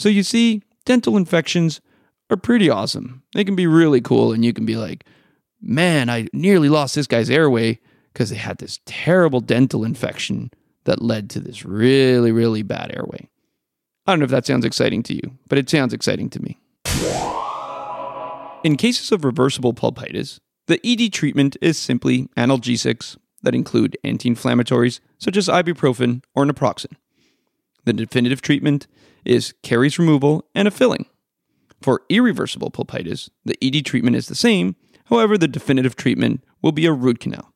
So 0.00 0.08
you 0.08 0.22
see, 0.22 0.62
dental 0.86 1.18
infections 1.18 1.82
are 2.30 2.38
pretty 2.38 2.70
awesome. 2.70 3.22
They 3.34 3.44
can 3.44 3.54
be 3.54 3.66
really 3.66 4.00
cool, 4.00 4.32
and 4.32 4.42
you 4.42 4.54
can 4.54 4.64
be 4.64 4.76
like, 4.76 5.04
man, 5.60 6.08
I 6.08 6.26
nearly 6.32 6.70
lost 6.70 6.94
this 6.94 7.06
guy's 7.06 7.28
airway 7.28 7.80
because 8.14 8.30
they 8.30 8.36
had 8.36 8.56
this 8.56 8.80
terrible 8.86 9.40
dental 9.40 9.84
infection 9.84 10.52
that 10.84 11.02
led 11.02 11.28
to 11.30 11.40
this 11.40 11.66
really, 11.66 12.32
really 12.32 12.62
bad 12.62 12.92
airway. 12.96 13.28
I 14.06 14.12
don't 14.12 14.20
know 14.20 14.24
if 14.24 14.30
that 14.30 14.46
sounds 14.46 14.64
exciting 14.64 15.02
to 15.02 15.14
you, 15.14 15.38
but 15.48 15.58
it 15.58 15.68
sounds 15.68 15.92
exciting 15.92 16.30
to 16.30 16.40
me. 16.40 16.58
In 18.64 18.78
cases 18.78 19.12
of 19.12 19.22
reversible 19.22 19.74
pulpitis, 19.74 20.40
the 20.66 20.80
ED 20.82 21.12
treatment 21.12 21.58
is 21.60 21.76
simply 21.76 22.30
analgesics 22.38 23.18
that 23.42 23.54
include 23.54 23.98
anti 24.02 24.30
inflammatories 24.30 25.00
such 25.18 25.36
as 25.36 25.48
ibuprofen 25.48 26.22
or 26.34 26.46
naproxen. 26.46 26.92
The 27.84 27.92
definitive 27.92 28.40
treatment 28.40 28.86
is 29.24 29.54
caries 29.62 29.98
removal 29.98 30.44
and 30.54 30.68
a 30.68 30.70
filling. 30.70 31.06
For 31.80 32.02
irreversible 32.08 32.70
pulpitis, 32.70 33.30
the 33.44 33.56
ED 33.62 33.84
treatment 33.84 34.16
is 34.16 34.28
the 34.28 34.34
same, 34.34 34.76
however, 35.06 35.38
the 35.38 35.48
definitive 35.48 35.96
treatment 35.96 36.44
will 36.62 36.72
be 36.72 36.86
a 36.86 36.92
root 36.92 37.20
canal. 37.20 37.52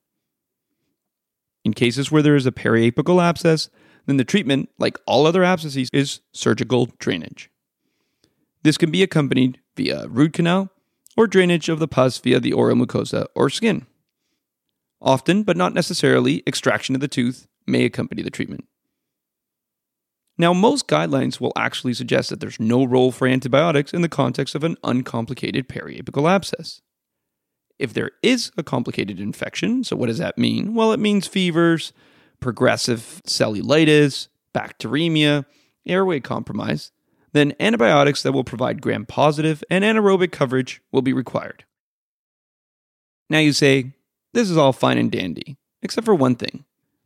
In 1.63 1.73
cases 1.73 2.11
where 2.11 2.21
there 2.21 2.35
is 2.35 2.45
a 2.45 2.51
periapical 2.51 3.21
abscess, 3.21 3.69
then 4.05 4.17
the 4.17 4.23
treatment, 4.23 4.69
like 4.77 4.99
all 5.07 5.25
other 5.25 5.43
abscesses, 5.43 5.89
is 5.91 6.21
surgical 6.31 6.89
drainage. 6.99 7.49
This 8.63 8.77
can 8.77 8.91
be 8.91 9.03
accompanied 9.03 9.59
via 9.75 10.07
root 10.07 10.33
canal 10.33 10.71
or 11.17 11.27
drainage 11.27 11.69
of 11.69 11.79
the 11.79 11.87
pus 11.87 12.17
via 12.19 12.39
the 12.39 12.53
oral 12.53 12.75
mucosa 12.75 13.25
or 13.35 13.49
skin. 13.49 13.85
Often, 15.01 15.43
but 15.43 15.57
not 15.57 15.73
necessarily, 15.73 16.43
extraction 16.47 16.95
of 16.95 17.01
the 17.01 17.07
tooth 17.07 17.47
may 17.67 17.85
accompany 17.85 18.21
the 18.21 18.31
treatment. 18.31 18.65
Now, 20.37 20.53
most 20.53 20.87
guidelines 20.87 21.39
will 21.39 21.53
actually 21.55 21.93
suggest 21.93 22.29
that 22.29 22.41
there's 22.41 22.59
no 22.59 22.83
role 22.83 23.11
for 23.11 23.27
antibiotics 23.27 23.93
in 23.93 24.01
the 24.01 24.09
context 24.09 24.53
of 24.53 24.63
an 24.63 24.77
uncomplicated 24.83 25.69
periapical 25.69 26.29
abscess. 26.29 26.81
If 27.79 27.93
there 27.93 28.11
is 28.21 28.51
a 28.57 28.63
complicated 28.63 29.19
infection, 29.19 29.83
so 29.83 29.95
what 29.95 30.07
does 30.07 30.17
that 30.17 30.37
mean? 30.37 30.75
Well, 30.75 30.91
it 30.91 30.99
means 30.99 31.27
fevers, 31.27 31.93
progressive 32.39 33.21
cellulitis, 33.25 34.27
bacteremia, 34.53 35.45
airway 35.85 36.19
compromise, 36.19 36.91
then 37.33 37.53
antibiotics 37.59 38.23
that 38.23 38.31
will 38.31 38.45
provide 38.45 38.81
gram 38.81 39.05
positive 39.05 39.63
and 39.69 39.83
anaerobic 39.83 40.31
coverage 40.31 40.81
will 40.91 41.01
be 41.01 41.13
required. 41.13 41.65
Now 43.29 43.39
you 43.39 43.53
say, 43.53 43.93
this 44.33 44.49
is 44.49 44.57
all 44.57 44.73
fine 44.73 44.97
and 44.97 45.11
dandy, 45.11 45.57
except 45.81 46.05
for 46.05 46.15
one 46.15 46.35
thing. 46.35 46.65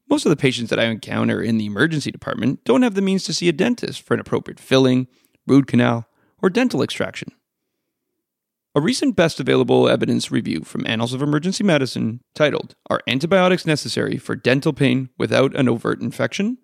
Most 0.09 0.25
of 0.25 0.31
the 0.31 0.35
patients 0.35 0.69
that 0.69 0.79
I 0.79 0.85
encounter 0.85 1.41
in 1.41 1.57
the 1.57 1.67
emergency 1.67 2.11
department 2.11 2.63
don't 2.63 2.81
have 2.81 2.95
the 2.95 3.01
means 3.01 3.23
to 3.25 3.33
see 3.33 3.47
a 3.47 3.53
dentist 3.53 4.01
for 4.01 4.15
an 4.15 4.19
appropriate 4.19 4.59
filling, 4.59 5.07
root 5.45 5.67
canal, 5.67 6.07
or 6.41 6.49
dental 6.49 6.81
extraction. 6.81 7.31
A 8.73 8.81
recent 8.81 9.15
best 9.15 9.39
available 9.39 9.87
evidence 9.87 10.31
review 10.31 10.61
from 10.61 10.85
Annals 10.87 11.13
of 11.13 11.21
Emergency 11.21 11.63
Medicine, 11.63 12.21
titled 12.33 12.75
Are 12.89 13.01
Antibiotics 13.07 13.65
Necessary 13.65 14.17
for 14.17 14.35
Dental 14.35 14.73
Pain 14.73 15.09
Without 15.17 15.55
an 15.55 15.69
Overt 15.69 16.01
Infection? 16.01 16.57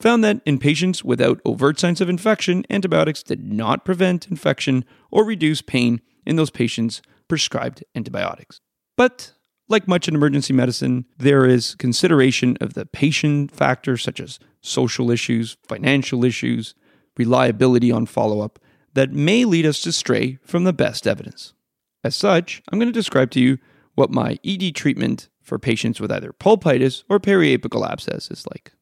found 0.00 0.22
that 0.22 0.40
in 0.46 0.58
patients 0.58 1.04
without 1.04 1.40
overt 1.44 1.78
signs 1.78 2.00
of 2.00 2.08
infection, 2.08 2.64
antibiotics 2.70 3.22
did 3.22 3.44
not 3.44 3.84
prevent 3.84 4.28
infection 4.28 4.84
or 5.10 5.24
reduce 5.24 5.60
pain 5.62 6.00
in 6.24 6.36
those 6.36 6.50
patients 6.50 7.02
prescribed 7.26 7.84
antibiotics. 7.94 8.60
But 8.96 9.32
like 9.68 9.86
much 9.86 10.08
in 10.08 10.14
emergency 10.14 10.52
medicine, 10.52 11.04
there 11.18 11.46
is 11.46 11.74
consideration 11.74 12.56
of 12.60 12.74
the 12.74 12.86
patient 12.86 13.54
factors 13.54 14.02
such 14.02 14.20
as 14.20 14.38
social 14.60 15.10
issues, 15.10 15.56
financial 15.66 16.24
issues, 16.24 16.74
reliability 17.16 17.90
on 17.90 18.06
follow 18.06 18.40
up 18.40 18.58
that 18.94 19.12
may 19.12 19.44
lead 19.44 19.66
us 19.66 19.80
to 19.82 19.92
stray 19.92 20.38
from 20.42 20.64
the 20.64 20.72
best 20.72 21.06
evidence. 21.06 21.52
As 22.02 22.16
such, 22.16 22.62
I'm 22.70 22.78
going 22.78 22.88
to 22.88 22.92
describe 22.92 23.30
to 23.32 23.40
you 23.40 23.58
what 23.94 24.10
my 24.10 24.38
ED 24.44 24.74
treatment 24.74 25.28
for 25.42 25.58
patients 25.58 26.00
with 26.00 26.12
either 26.12 26.32
pulpitis 26.32 27.04
or 27.08 27.18
periapical 27.18 27.88
abscess 27.88 28.30
is 28.30 28.46
like. 28.50 28.72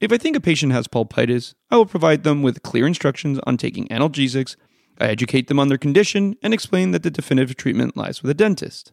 If 0.00 0.12
I 0.12 0.18
think 0.18 0.36
a 0.36 0.40
patient 0.40 0.72
has 0.72 0.88
pulpitis, 0.88 1.54
I 1.70 1.76
will 1.76 1.86
provide 1.86 2.24
them 2.24 2.42
with 2.42 2.62
clear 2.62 2.86
instructions 2.86 3.38
on 3.46 3.56
taking 3.56 3.86
analgesics, 3.88 4.56
I 4.98 5.06
educate 5.06 5.48
them 5.48 5.58
on 5.58 5.68
their 5.68 5.78
condition, 5.78 6.36
and 6.42 6.52
explain 6.52 6.90
that 6.90 7.02
the 7.02 7.10
definitive 7.10 7.56
treatment 7.56 7.96
lies 7.96 8.22
with 8.22 8.30
a 8.30 8.34
dentist. 8.34 8.92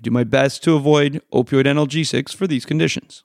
I 0.00 0.02
do 0.02 0.10
my 0.10 0.24
best 0.24 0.64
to 0.64 0.76
avoid 0.76 1.20
opioid 1.30 1.66
analgesics 1.66 2.34
for 2.34 2.46
these 2.46 2.64
conditions. 2.64 3.22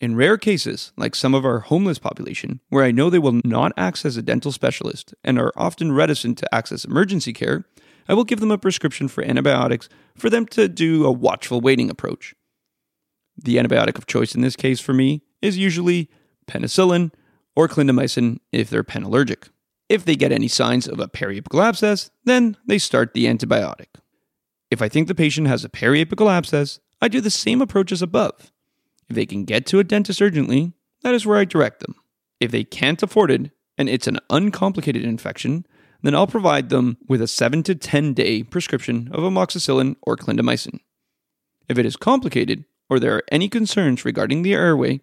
In 0.00 0.16
rare 0.16 0.36
cases, 0.36 0.90
like 0.96 1.14
some 1.14 1.36
of 1.36 1.44
our 1.44 1.60
homeless 1.60 2.00
population, 2.00 2.58
where 2.68 2.82
I 2.82 2.90
know 2.90 3.08
they 3.08 3.20
will 3.20 3.40
not 3.44 3.74
access 3.76 4.16
a 4.16 4.22
dental 4.22 4.50
specialist 4.50 5.14
and 5.22 5.38
are 5.38 5.52
often 5.56 5.92
reticent 5.92 6.36
to 6.38 6.52
access 6.52 6.84
emergency 6.84 7.32
care, 7.32 7.64
I 8.08 8.14
will 8.14 8.24
give 8.24 8.40
them 8.40 8.50
a 8.50 8.58
prescription 8.58 9.06
for 9.06 9.22
antibiotics 9.22 9.88
for 10.16 10.28
them 10.28 10.46
to 10.46 10.66
do 10.66 11.06
a 11.06 11.12
watchful 11.12 11.60
waiting 11.60 11.90
approach. 11.90 12.34
The 13.36 13.54
antibiotic 13.56 13.98
of 13.98 14.06
choice 14.06 14.34
in 14.34 14.40
this 14.40 14.56
case 14.56 14.80
for 14.80 14.94
me 14.94 15.22
is 15.40 15.58
usually 15.58 16.10
penicillin 16.48 17.12
or 17.54 17.68
clindamycin 17.68 18.38
if 18.50 18.68
they're 18.68 18.82
pen 18.82 19.04
allergic. 19.04 19.48
If 19.88 20.04
they 20.04 20.16
get 20.16 20.32
any 20.32 20.48
signs 20.48 20.88
of 20.88 20.98
a 20.98 21.06
periapical 21.06 21.62
abscess, 21.62 22.10
then 22.24 22.56
they 22.66 22.78
start 22.78 23.14
the 23.14 23.26
antibiotic. 23.26 23.86
If 24.70 24.82
I 24.82 24.88
think 24.88 25.08
the 25.08 25.14
patient 25.14 25.46
has 25.46 25.64
a 25.64 25.68
periapical 25.68 26.30
abscess, 26.30 26.80
I 27.00 27.08
do 27.08 27.20
the 27.20 27.30
same 27.30 27.62
approach 27.62 27.92
as 27.92 28.02
above. 28.02 28.52
If 29.08 29.16
they 29.16 29.26
can 29.26 29.44
get 29.44 29.64
to 29.66 29.78
a 29.78 29.84
dentist 29.84 30.20
urgently, 30.20 30.72
that 31.02 31.14
is 31.14 31.24
where 31.24 31.38
I 31.38 31.44
direct 31.44 31.80
them. 31.80 31.94
If 32.40 32.50
they 32.50 32.64
can't 32.64 33.02
afford 33.02 33.30
it 33.30 33.50
and 33.78 33.88
it's 33.88 34.06
an 34.06 34.18
uncomplicated 34.28 35.04
infection, 35.04 35.66
then 36.02 36.14
I'll 36.14 36.26
provide 36.26 36.68
them 36.68 36.98
with 37.08 37.22
a 37.22 37.26
7 37.26 37.62
to 37.64 37.74
10 37.74 38.14
day 38.14 38.42
prescription 38.42 39.08
of 39.12 39.20
amoxicillin 39.20 39.96
or 40.02 40.16
clindamycin. 40.16 40.80
If 41.68 41.78
it 41.78 41.86
is 41.86 41.96
complicated 41.96 42.64
or 42.90 42.98
there 42.98 43.14
are 43.14 43.24
any 43.30 43.48
concerns 43.48 44.04
regarding 44.04 44.42
the 44.42 44.54
airway, 44.54 45.00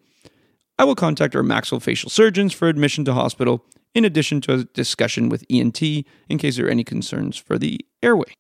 I 0.78 0.84
will 0.84 0.96
contact 0.96 1.36
our 1.36 1.44
maxillofacial 1.44 2.12
surgeons 2.12 2.54
for 2.54 2.68
admission 2.68 3.06
to 3.06 3.14
hospital, 3.14 3.66
in 3.94 4.04
addition 4.04 4.42
to 4.42 4.54
a 4.54 4.64
discussion 4.66 5.30
with 5.30 5.46
ENT 5.50 5.82
in 5.82 6.38
case 6.38 6.58
there 6.58 6.68
are 6.68 6.70
any 6.70 6.84
concerns 6.84 7.38
for 7.38 7.58
the 7.58 7.80
airway. 8.04 8.34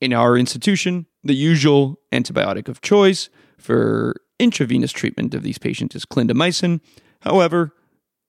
In 0.00 0.12
our 0.12 0.36
institution, 0.36 1.06
the 1.24 1.34
usual 1.34 1.98
antibiotic 2.12 2.68
of 2.68 2.80
choice 2.80 3.28
for 3.58 4.16
intravenous 4.38 4.92
treatment 4.92 5.34
of 5.34 5.42
these 5.42 5.58
patients 5.58 5.96
is 5.96 6.04
clindamycin. 6.04 6.80
However, 7.20 7.72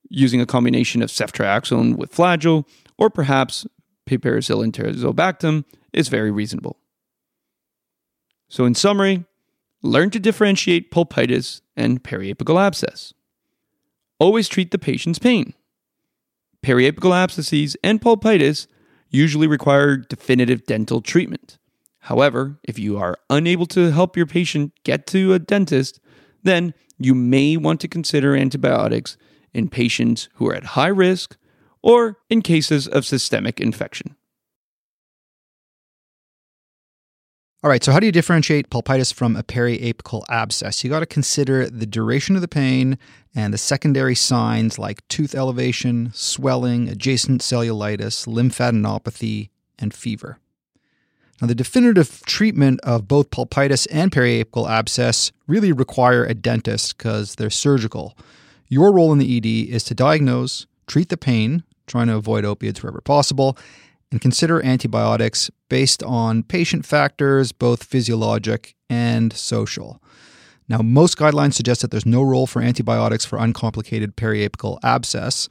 using 0.10 0.40
a 0.40 0.46
combination 0.46 1.02
of 1.02 1.10
ceftriaxone 1.10 1.98
with 1.98 2.14
flagyl 2.14 2.66
or 2.98 3.10
perhaps 3.10 3.68
piperacillin 4.10 4.72
tazobactam 4.72 5.66
is 5.92 6.08
very 6.08 6.32
reasonable. 6.32 6.78
So, 8.50 8.64
in 8.64 8.76
summary, 8.76 9.26
learn 9.82 10.10
to 10.12 10.20
differentiate 10.20 10.90
pulpitis 10.90 11.62
and 11.76 12.02
periapical 12.02 12.60
abscess. 12.60 13.14
Always 14.20 14.48
treat 14.48 14.72
the 14.72 14.80
patient's 14.80 15.20
pain. 15.20 15.54
Periapical 16.64 17.14
abscesses 17.14 17.76
and 17.84 18.02
pulpitis 18.02 18.68
usually 19.10 19.48
require 19.48 19.98
definitive 19.98 20.66
dental 20.66 21.02
treatment. 21.02 21.57
However, 22.08 22.58
if 22.64 22.80
you 22.80 22.98
are 22.98 23.18
unable 23.30 23.66
to 23.66 23.92
help 23.92 24.16
your 24.16 24.26
patient 24.26 24.72
get 24.86 25.08
to 25.08 25.34
a 25.34 25.40
dentist, 25.40 26.00
then 26.42 26.74
you 26.98 27.14
may 27.14 27.58
want 27.58 27.82
to 27.82 27.90
consider 27.90 28.34
antibiotics 28.34 29.18
in 29.54 29.68
patients 29.68 30.30
who 30.36 30.48
are 30.48 30.56
at 30.56 30.64
high 30.78 30.88
risk 30.88 31.36
or 31.82 32.20
in 32.30 32.42
cases 32.42 32.88
of 32.88 33.06
systemic 33.06 33.60
infection. 33.60 34.16
All 37.62 37.70
right, 37.70 37.84
so 37.84 37.92
how 37.92 38.00
do 38.00 38.06
you 38.06 38.14
differentiate 38.14 38.70
pulpitis 38.70 39.12
from 39.12 39.36
a 39.36 39.44
periapical 39.44 40.24
abscess? 40.30 40.86
You 40.86 40.90
got 40.90 41.02
to 41.02 41.06
consider 41.06 41.70
the 41.70 41.86
duration 41.86 42.36
of 42.36 42.42
the 42.42 42.48
pain 42.48 42.98
and 43.36 43.54
the 43.54 43.58
secondary 43.58 44.16
signs 44.16 44.80
like 44.80 45.06
tooth 45.10 45.36
elevation, 45.36 46.12
swelling, 46.14 46.88
adjacent 46.88 47.42
cellulitis, 47.42 48.26
lymphadenopathy, 48.26 49.50
and 49.78 49.94
fever. 49.94 50.40
Now, 51.42 51.48
the 51.48 51.56
definitive 51.56 52.24
treatment 52.26 52.80
of 52.82 53.08
both 53.08 53.30
pulpitis 53.30 53.86
and 53.88 54.12
periapical 54.12 54.68
abscess 54.70 55.32
really 55.46 55.72
require 55.72 56.26
a 56.26 56.34
dentist 56.34 56.98
because 56.98 57.36
they're 57.36 57.50
surgical. 57.52 58.18
Your 58.70 58.92
role 58.92 59.14
in 59.14 59.20
the 59.20 59.38
ED 59.38 59.74
is 59.74 59.84
to 59.86 59.96
diagnose, 59.96 60.66
treat 60.88 61.10
the 61.10 61.18
pain, 61.18 61.64
trying 61.86 62.08
to 62.08 62.16
avoid 62.16 62.44
opiates 62.44 62.82
wherever 62.82 63.02
possible, 63.02 63.58
and 64.12 64.20
consider 64.20 64.64
antibiotics 64.66 65.52
based 65.70 66.02
on 66.04 66.44
patient 66.44 66.86
factors, 66.86 67.52
both 67.52 67.84
physiologic 67.84 68.76
and 68.90 69.32
social. 69.34 70.02
Now, 70.70 70.80
most 70.80 71.18
guidelines 71.18 71.54
suggest 71.54 71.82
that 71.82 71.92
there's 71.92 72.06
no 72.06 72.22
role 72.24 72.48
for 72.48 72.62
antibiotics 72.62 73.26
for 73.26 73.38
uncomplicated 73.38 74.18
periapical 74.18 74.80
abscess. 74.84 75.48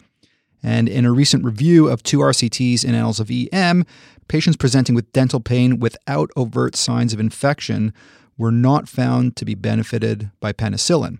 And 0.62 0.88
in 0.88 1.04
a 1.04 1.12
recent 1.12 1.44
review 1.44 1.88
of 1.88 2.02
two 2.02 2.18
RCTs 2.18 2.84
in 2.84 2.94
Annals 2.94 3.20
of 3.20 3.30
EM, 3.30 3.84
patients 4.28 4.56
presenting 4.56 4.94
with 4.94 5.12
dental 5.12 5.40
pain 5.40 5.78
without 5.78 6.30
overt 6.36 6.76
signs 6.76 7.12
of 7.12 7.20
infection 7.20 7.92
were 8.36 8.52
not 8.52 8.88
found 8.88 9.36
to 9.36 9.44
be 9.44 9.54
benefited 9.54 10.30
by 10.40 10.52
penicillin. 10.52 11.18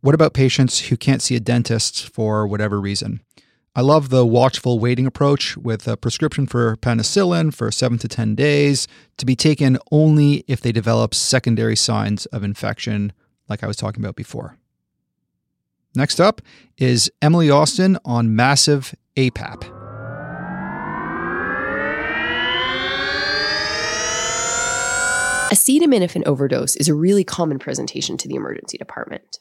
What 0.00 0.14
about 0.14 0.34
patients 0.34 0.86
who 0.86 0.96
can't 0.96 1.22
see 1.22 1.36
a 1.36 1.40
dentist 1.40 2.08
for 2.12 2.46
whatever 2.46 2.80
reason? 2.80 3.20
I 3.74 3.82
love 3.82 4.08
the 4.08 4.24
watchful 4.24 4.78
waiting 4.78 5.06
approach 5.06 5.56
with 5.56 5.86
a 5.86 5.98
prescription 5.98 6.46
for 6.46 6.76
penicillin 6.76 7.52
for 7.52 7.70
seven 7.70 7.98
to 7.98 8.08
10 8.08 8.34
days 8.34 8.88
to 9.18 9.26
be 9.26 9.36
taken 9.36 9.78
only 9.92 10.44
if 10.48 10.62
they 10.62 10.72
develop 10.72 11.14
secondary 11.14 11.76
signs 11.76 12.24
of 12.26 12.42
infection, 12.42 13.12
like 13.48 13.62
I 13.62 13.66
was 13.66 13.76
talking 13.76 14.02
about 14.02 14.16
before. 14.16 14.56
Next 15.96 16.20
up 16.20 16.42
is 16.76 17.10
Emily 17.22 17.48
Austin 17.48 17.98
on 18.04 18.36
massive 18.36 18.94
APAP. 19.16 19.62
Acetaminophen 25.50 26.22
overdose 26.26 26.76
is 26.76 26.88
a 26.88 26.94
really 26.94 27.24
common 27.24 27.58
presentation 27.58 28.18
to 28.18 28.28
the 28.28 28.34
emergency 28.34 28.76
department. 28.76 29.38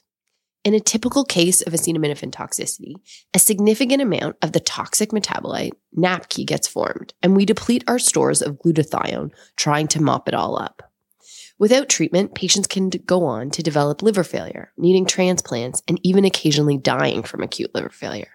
In 0.63 0.73
a 0.73 0.79
typical 0.79 1.25
case 1.25 1.61
of 1.61 1.73
acetaminophen 1.73 2.31
toxicity, 2.31 2.93
a 3.33 3.39
significant 3.39 4.01
amount 4.01 4.37
of 4.41 4.53
the 4.53 4.61
toxic 4.61 5.09
metabolite, 5.09 5.73
NAPQI, 5.97 6.45
gets 6.45 6.69
formed, 6.69 7.13
and 7.21 7.35
we 7.35 7.45
deplete 7.45 7.83
our 7.87 7.99
stores 7.99 8.41
of 8.41 8.59
glutathione 8.59 9.31
trying 9.57 9.87
to 9.89 10.01
mop 10.01 10.29
it 10.29 10.33
all 10.33 10.57
up. 10.57 10.83
Without 11.57 11.87
treatment, 11.87 12.35
patients 12.35 12.67
can 12.67 12.89
go 12.89 13.25
on 13.25 13.49
to 13.51 13.63
develop 13.63 14.01
liver 14.01 14.23
failure, 14.23 14.73
needing 14.77 15.05
transplants, 15.05 15.81
and 15.87 15.99
even 16.03 16.25
occasionally 16.25 16.77
dying 16.77 17.23
from 17.23 17.41
acute 17.41 17.73
liver 17.73 17.89
failure. 17.89 18.31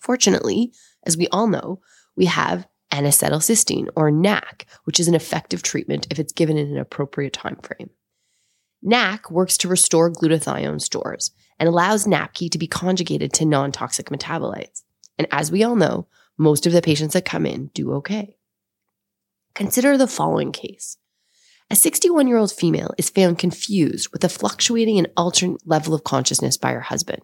Fortunately, 0.00 0.72
As 1.04 1.16
we 1.16 1.28
all 1.28 1.46
know, 1.46 1.80
we 2.16 2.26
have 2.26 2.66
N-acetylcysteine 2.90 3.88
or 3.96 4.10
NAC, 4.10 4.66
which 4.84 5.00
is 5.00 5.08
an 5.08 5.14
effective 5.14 5.62
treatment 5.62 6.06
if 6.10 6.18
it's 6.18 6.32
given 6.32 6.58
in 6.58 6.68
an 6.68 6.78
appropriate 6.78 7.32
time 7.32 7.56
frame. 7.62 7.90
NAC 8.82 9.30
works 9.30 9.56
to 9.58 9.68
restore 9.68 10.12
glutathione 10.12 10.80
stores 10.80 11.30
and 11.58 11.68
allows 11.68 12.06
NAPQI 12.06 12.50
to 12.50 12.58
be 12.58 12.66
conjugated 12.66 13.32
to 13.34 13.44
non-toxic 13.44 14.10
metabolites. 14.10 14.82
And 15.18 15.26
as 15.32 15.50
we 15.50 15.64
all 15.64 15.76
know, 15.76 16.06
most 16.36 16.66
of 16.66 16.72
the 16.72 16.82
patients 16.82 17.14
that 17.14 17.24
come 17.24 17.46
in 17.46 17.68
do 17.68 17.92
okay. 17.94 18.36
Consider 19.54 19.96
the 19.96 20.06
following 20.06 20.52
case. 20.52 20.98
A 21.70 21.76
61 21.76 22.26
year 22.26 22.38
old 22.38 22.50
female 22.50 22.94
is 22.96 23.10
found 23.10 23.38
confused 23.38 24.08
with 24.10 24.24
a 24.24 24.28
fluctuating 24.30 24.98
and 24.98 25.10
alternate 25.16 25.66
level 25.66 25.92
of 25.92 26.02
consciousness 26.02 26.56
by 26.56 26.72
her 26.72 26.80
husband. 26.80 27.22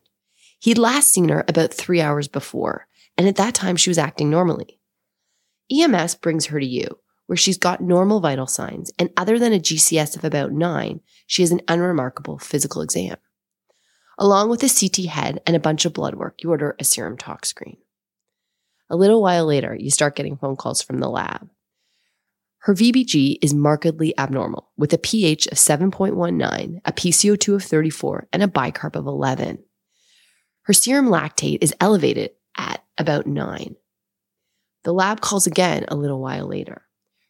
He'd 0.61 0.77
last 0.77 1.13
seen 1.13 1.31
her 1.31 1.45
about 1.49 1.73
three 1.73 2.01
hours 2.01 2.29
before, 2.29 2.87
and 3.17 3.27
at 3.27 3.37
that 3.37 3.55
time 3.55 3.77
she 3.77 3.89
was 3.89 3.99
acting 3.99 4.29
normally. 4.29 4.79
EMS 5.73 6.17
brings 6.17 6.47
her 6.47 6.61
to 6.61 6.67
you, 6.67 6.99
where 7.27 7.37
she's 7.37 7.57
got 7.57 7.81
normal 7.81 8.21
vital 8.21 8.47
signs, 8.47 8.93
and 8.99 9.11
other 9.17 9.39
than 9.39 9.55
a 9.55 9.59
GCS 9.59 10.15
of 10.17 10.25
about 10.25 10.53
nine, 10.53 11.01
she 11.27 11.41
has 11.41 11.51
an 11.51 11.63
unremarkable 11.67 12.39
physical 12.39 12.83
exam. 12.83 13.17
Along 14.19 14.51
with 14.51 14.63
a 14.63 14.69
CT 14.69 15.07
head 15.07 15.41
and 15.47 15.57
a 15.57 15.61
bunch 15.61 15.87
of 15.87 15.95
blood 15.95 16.17
work, 16.17 16.43
you 16.43 16.51
order 16.51 16.77
a 16.79 16.85
serum 16.85 17.17
tox 17.17 17.49
screen. 17.49 17.79
A 18.91 18.97
little 18.97 19.23
while 19.23 19.47
later, 19.47 19.75
you 19.75 19.91
start 19.91 20.17
getting 20.17 20.37
phone 20.37 20.57
calls 20.57 20.83
from 20.83 20.99
the 20.99 21.09
lab. 21.09 21.49
Her 22.65 22.75
VBG 22.75 23.39
is 23.43 23.53
markedly 23.53 24.17
abnormal, 24.17 24.71
with 24.79 24.95
a 24.95 24.99
pH 24.99 25.49
of 25.49 25.59
7.19, 25.59 26.81
a 26.87 26.93
PCO2 26.95 27.57
of 27.57 27.63
34, 27.63 28.29
and 28.33 28.43
a 28.43 28.49
bicarb 28.49 28.97
of 28.97 29.07
11. 29.07 29.63
Her 30.63 30.73
serum 30.73 31.09
lactate 31.09 31.59
is 31.61 31.75
elevated 31.79 32.31
at 32.57 32.83
about 32.97 33.27
9. 33.27 33.77
The 34.83 34.95
lab 34.95 35.21
calls 35.21 35.47
again 35.47 35.85
a 35.89 35.95
little 35.95 36.23
while 36.23 36.47
later. 36.47 36.87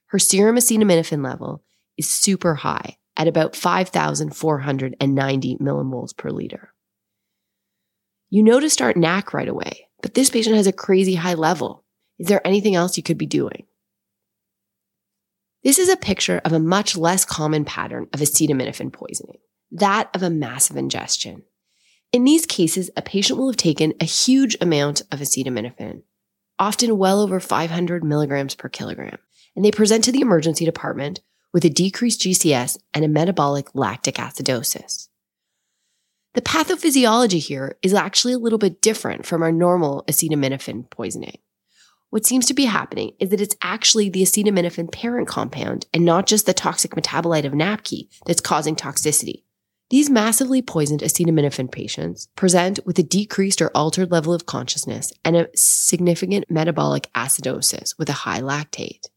Her 0.07 0.21
serum 0.21 0.55
acetaminophen 0.55 1.25
level 1.25 1.65
is 1.97 2.09
super 2.09 2.55
high 2.55 2.99
at 3.17 3.27
about 3.27 3.57
5,490 3.57 5.57
millimoles 5.57 6.17
per 6.17 6.31
liter. 6.31 6.73
You 8.31 8.45
know 8.45 8.61
to 8.61 8.71
start 8.71 8.97
NAC 8.97 9.35
right 9.35 9.49
away, 9.49 9.89
but 10.01 10.15
this 10.15 10.31
patient 10.31 10.55
has 10.55 10.69
a 10.69 10.73
crazy 10.73 11.17
high 11.17 11.35
level. 11.35 11.85
Is 12.21 12.29
there 12.29 12.47
anything 12.47 12.77
else 12.77 12.97
you 12.97 13.03
could 13.03 13.19
be 13.19 13.27
doing? 13.27 13.67
This 15.65 15.79
is 15.79 15.89
a 15.89 15.97
picture 15.97 16.43
of 16.45 16.53
a 16.53 16.59
much 16.59 16.95
less 16.95 17.25
common 17.25 17.65
pattern 17.65 18.07
of 18.13 18.21
acetaminophen 18.21 18.93
poisoning, 18.93 19.39
that 19.73 20.11
of 20.15 20.23
a 20.23 20.29
massive 20.29 20.77
ingestion. 20.77 21.43
In 22.13 22.25
these 22.25 22.45
cases, 22.45 22.91
a 22.99 23.03
patient 23.03 23.39
will 23.39 23.49
have 23.49 23.57
taken 23.57 23.95
a 23.99 24.05
huge 24.05 24.59
amount 24.61 25.01
of 25.11 25.21
acetaminophen, 25.21 26.03
often 26.59 26.99
well 26.99 27.19
over 27.19 27.41
500 27.41 28.05
milligrams 28.05 28.55
per 28.55 28.69
kilogram, 28.69 29.17
and 29.57 29.65
they 29.65 29.71
present 29.71 30.05
to 30.05 30.13
the 30.13 30.21
emergency 30.21 30.67
department 30.67 31.21
with 31.55 31.65
a 31.65 31.71
decreased 31.71 32.21
GCS 32.21 32.77
and 32.93 33.03
a 33.03 33.09
metabolic 33.09 33.75
lactic 33.75 34.17
acidosis. 34.17 35.09
The 36.35 36.43
pathophysiology 36.43 37.39
here 37.39 37.79
is 37.81 37.95
actually 37.95 38.35
a 38.35 38.39
little 38.39 38.59
bit 38.59 38.83
different 38.83 39.25
from 39.25 39.43
our 39.43 39.53
normal 39.53 40.05
acetaminophen 40.09 40.91
poisoning. 40.91 41.39
What 42.15 42.25
seems 42.25 42.47
to 42.47 42.55
be 42.55 42.67
happening 42.67 43.11
is 43.19 43.31
that 43.31 43.41
it's 43.41 43.57
actually 43.61 44.09
the 44.09 44.23
acetaminophen 44.23 44.93
parent 44.93 45.27
compound 45.27 45.87
and 45.93 46.05
not 46.05 46.29
just 46.29 46.47
the 46.47 46.55
toxic 46.55 46.93
metabolite 46.93 47.45
of 47.45 47.55
NAPQI 47.55 48.07
that's 48.25 48.41
causing 48.41 48.77
toxicity. 48.77 49.43
These 49.91 50.11
massively 50.11 50.63
poisoned 50.63 51.01
acetaminophen 51.01 51.73
patients 51.73 52.29
present 52.37 52.79
with 52.87 53.01
a 53.01 53.03
decreased 53.03 53.61
or 53.61 53.73
altered 53.75 54.13
level 54.13 54.33
of 54.33 54.47
consciousness 54.47 55.13
and 55.25 55.35
a 55.35 55.49
significant 55.57 56.49
metabolic 56.49 57.11
acidosis 57.17 57.99
with 57.99 58.09
a 58.09 58.13
high 58.13 58.43
lactate. 58.43 59.09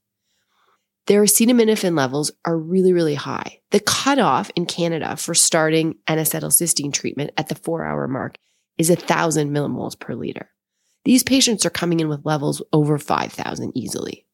Their 1.05 1.21
acetaminophen 1.21 1.95
levels 1.95 2.31
are 2.45 2.57
really, 2.57 2.93
really 2.93 3.13
high. 3.13 3.59
The 3.69 3.79
cutoff 3.79 4.49
in 4.55 4.65
Canada 4.65 5.17
for 5.17 5.35
starting 5.35 5.99
N-acetylcysteine 6.07 6.93
treatment 6.93 7.29
at 7.37 7.47
the 7.47 7.53
four 7.53 7.85
hour 7.85 8.07
mark 8.07 8.39
is 8.79 8.89
1,000 8.89 9.51
millimoles 9.51 9.99
per 9.99 10.15
liter. 10.15 10.49
These 11.07 11.23
patients 11.23 11.65
are 11.65 11.69
coming 11.69 12.01
in 12.01 12.09
with 12.09 12.25
levels 12.25 12.61
over 12.73 12.97
5,000 12.97 13.71
easily. 13.77 14.25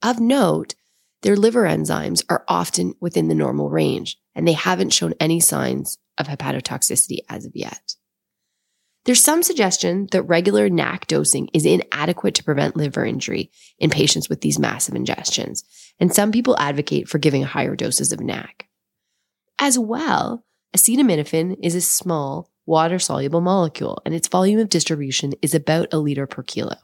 Of 0.00 0.18
note, 0.18 0.74
their 1.20 1.36
liver 1.36 1.64
enzymes 1.64 2.24
are 2.30 2.46
often 2.48 2.94
within 2.98 3.28
the 3.28 3.34
normal 3.34 3.68
range, 3.68 4.16
and 4.34 4.48
they 4.48 4.54
haven't 4.54 4.94
shown 4.94 5.12
any 5.20 5.40
signs 5.40 5.98
of 6.16 6.28
hepatotoxicity 6.28 7.18
as 7.28 7.44
of 7.44 7.52
yet. 7.54 7.94
There's 9.04 9.22
some 9.22 9.42
suggestion 9.42 10.08
that 10.12 10.22
regular 10.22 10.70
NAC 10.70 11.08
dosing 11.08 11.50
is 11.52 11.66
inadequate 11.66 12.36
to 12.36 12.44
prevent 12.44 12.74
liver 12.74 13.04
injury 13.04 13.50
in 13.78 13.90
patients 13.90 14.30
with 14.30 14.40
these 14.40 14.58
massive 14.58 14.94
ingestions, 14.94 15.62
and 16.00 16.10
some 16.10 16.32
people 16.32 16.56
advocate 16.58 17.06
for 17.06 17.18
giving 17.18 17.42
higher 17.42 17.76
doses 17.76 18.12
of 18.12 18.20
NAC. 18.20 18.66
As 19.58 19.78
well, 19.78 20.46
acetaminophen 20.74 21.58
is 21.62 21.74
a 21.74 21.82
small, 21.82 22.50
water 22.66 22.98
soluble 22.98 23.40
molecule, 23.40 24.00
and 24.04 24.14
its 24.14 24.28
volume 24.28 24.60
of 24.60 24.68
distribution 24.68 25.32
is 25.42 25.54
about 25.54 25.92
a 25.92 25.98
liter 25.98 26.26
per 26.26 26.42
kilo. 26.42 26.76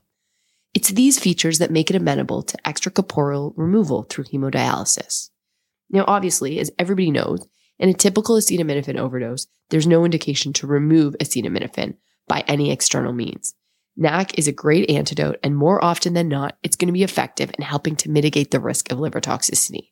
It's 0.74 0.90
these 0.90 1.18
features 1.18 1.58
that 1.58 1.70
make 1.70 1.90
it 1.90 1.96
amenable 1.96 2.42
to 2.42 2.56
extracorporeal 2.58 3.52
removal 3.56 4.04
through 4.04 4.24
hemodialysis. 4.24 5.30
Now, 5.90 6.04
obviously, 6.06 6.60
as 6.60 6.70
everybody 6.78 7.10
knows, 7.10 7.46
in 7.78 7.88
a 7.88 7.94
typical 7.94 8.36
acetaminophen 8.36 8.98
overdose, 8.98 9.46
there's 9.70 9.86
no 9.86 10.04
indication 10.04 10.52
to 10.54 10.66
remove 10.66 11.16
acetaminophen 11.20 11.96
by 12.28 12.44
any 12.46 12.70
external 12.70 13.12
means. 13.12 13.54
NAC 13.96 14.38
is 14.38 14.46
a 14.46 14.52
great 14.52 14.88
antidote, 14.88 15.38
and 15.42 15.56
more 15.56 15.82
often 15.84 16.14
than 16.14 16.28
not, 16.28 16.56
it's 16.62 16.76
going 16.76 16.86
to 16.86 16.92
be 16.92 17.02
effective 17.02 17.50
in 17.58 17.64
helping 17.64 17.96
to 17.96 18.10
mitigate 18.10 18.50
the 18.50 18.60
risk 18.60 18.92
of 18.92 19.00
liver 19.00 19.20
toxicity. 19.20 19.88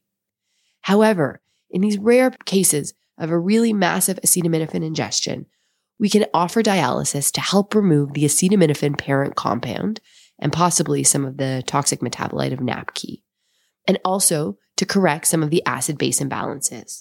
However, 0.82 1.40
in 1.70 1.80
these 1.80 1.98
rare 1.98 2.30
cases 2.44 2.94
of 3.18 3.30
a 3.30 3.38
really 3.38 3.72
massive 3.72 4.20
acetaminophen 4.24 4.84
ingestion, 4.84 5.46
we 5.98 6.08
can 6.08 6.26
offer 6.32 6.62
dialysis 6.62 7.32
to 7.32 7.40
help 7.40 7.74
remove 7.74 8.12
the 8.12 8.24
acetaminophen 8.24 8.96
parent 8.96 9.34
compound 9.34 10.00
and 10.38 10.52
possibly 10.52 11.02
some 11.02 11.24
of 11.24 11.36
the 11.36 11.62
toxic 11.66 12.00
metabolite 12.00 12.52
of 12.52 12.60
NAPQI, 12.60 13.22
and 13.86 13.98
also 14.04 14.56
to 14.76 14.86
correct 14.86 15.26
some 15.26 15.42
of 15.42 15.50
the 15.50 15.64
acid 15.66 15.98
base 15.98 16.20
imbalances. 16.20 16.98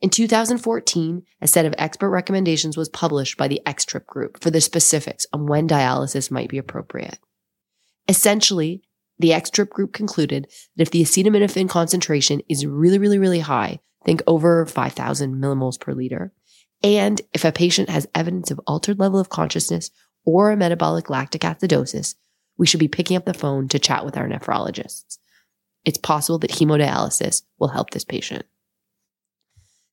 In 0.00 0.10
2014, 0.10 1.22
a 1.40 1.46
set 1.46 1.64
of 1.64 1.74
expert 1.78 2.10
recommendations 2.10 2.76
was 2.76 2.88
published 2.88 3.36
by 3.36 3.46
the 3.46 3.60
EXTRIP 3.66 4.06
group 4.06 4.42
for 4.42 4.50
the 4.50 4.60
specifics 4.60 5.26
on 5.32 5.46
when 5.46 5.68
dialysis 5.68 6.30
might 6.30 6.48
be 6.48 6.58
appropriate. 6.58 7.18
Essentially, 8.08 8.82
the 9.18 9.30
EXTRIP 9.30 9.70
group 9.70 9.92
concluded 9.92 10.48
that 10.76 10.82
if 10.82 10.90
the 10.90 11.02
acetaminophen 11.02 11.68
concentration 11.68 12.40
is 12.48 12.66
really, 12.66 12.98
really, 12.98 13.18
really 13.18 13.40
high, 13.40 13.78
think 14.04 14.22
over 14.26 14.66
5,000 14.66 15.36
millimoles 15.36 15.78
per 15.78 15.92
liter, 15.92 16.32
and 16.82 17.20
if 17.32 17.44
a 17.44 17.52
patient 17.52 17.88
has 17.88 18.08
evidence 18.14 18.50
of 18.50 18.60
altered 18.66 18.98
level 18.98 19.18
of 19.18 19.28
consciousness 19.28 19.90
or 20.24 20.50
a 20.50 20.56
metabolic 20.56 21.10
lactic 21.10 21.42
acidosis, 21.42 22.14
we 22.56 22.66
should 22.66 22.80
be 22.80 22.88
picking 22.88 23.16
up 23.16 23.24
the 23.24 23.34
phone 23.34 23.68
to 23.68 23.78
chat 23.78 24.04
with 24.04 24.16
our 24.16 24.28
nephrologists. 24.28 25.18
It's 25.84 25.98
possible 25.98 26.38
that 26.40 26.52
hemodialysis 26.52 27.42
will 27.58 27.68
help 27.68 27.90
this 27.90 28.04
patient. 28.04 28.44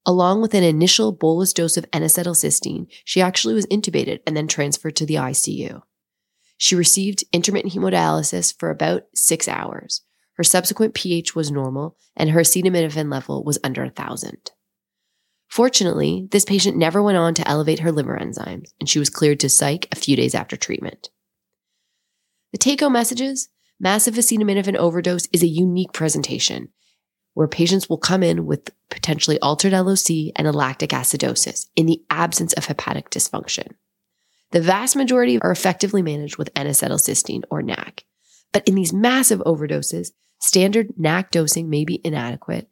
Along 0.06 0.42
with 0.42 0.54
an 0.54 0.64
initial 0.64 1.12
bolus 1.12 1.54
dose 1.54 1.78
of 1.78 1.86
N-acetylcysteine, 1.92 2.88
she 3.04 3.22
actually 3.22 3.54
was 3.54 3.66
intubated 3.68 4.20
and 4.26 4.36
then 4.36 4.48
transferred 4.48 4.96
to 4.98 5.06
the 5.06 5.16
ICU. 5.16 5.82
She 6.58 6.76
received 6.76 7.24
intermittent 7.32 7.74
hemodialysis 7.74 8.58
for 8.58 8.70
about 8.70 9.04
six 9.14 9.48
hours. 9.48 10.02
Her 10.34 10.44
subsequent 10.44 10.94
pH 10.94 11.36
was 11.36 11.52
normal 11.52 11.98
and 12.16 12.30
her 12.30 12.42
acetaminophen 12.42 13.12
level 13.12 13.44
was 13.44 13.60
under 13.64 13.84
1,000. 13.84 14.52
Fortunately, 15.50 16.28
this 16.32 16.46
patient 16.46 16.78
never 16.78 17.02
went 17.02 17.18
on 17.18 17.34
to 17.34 17.48
elevate 17.48 17.80
her 17.80 17.92
liver 17.92 18.18
enzymes 18.22 18.72
and 18.80 18.88
she 18.88 19.00
was 19.00 19.10
cleared 19.10 19.40
to 19.40 19.50
psych 19.50 19.88
a 19.92 19.96
few 19.96 20.16
days 20.16 20.36
after 20.36 20.56
treatment. 20.56 21.10
The 22.52 22.58
take 22.58 22.82
home 22.82 22.94
messages 22.94 23.50
massive 23.80 24.14
acetaminophen 24.16 24.76
overdose 24.76 25.28
is 25.34 25.42
a 25.42 25.48
unique 25.48 25.94
presentation 25.94 26.70
where 27.34 27.48
patients 27.48 27.90
will 27.90 27.98
come 27.98 28.22
in 28.22 28.46
with 28.46 28.70
potentially 28.90 29.40
altered 29.40 29.72
LOC 29.72 30.34
and 30.36 30.48
a 30.48 30.52
lactic 30.52 30.92
acidosis 30.92 31.68
in 31.76 31.86
the 31.86 32.04
absence 32.10 32.54
of 32.54 32.66
hepatic 32.66 33.10
dysfunction. 33.10 33.74
The 34.52 34.62
vast 34.62 34.96
majority 34.96 35.40
are 35.42 35.52
effectively 35.52 36.02
managed 36.02 36.38
with 36.38 36.50
N-acetylcysteine 36.56 37.44
or 37.50 37.62
NAC. 37.62 38.04
But 38.52 38.68
in 38.68 38.76
these 38.76 38.92
massive 38.92 39.40
overdoses, 39.42 40.10
standard 40.40 40.90
NAC 40.98 41.32
dosing 41.32 41.70
may 41.70 41.86
be 41.86 42.02
inadequate, 42.04 42.68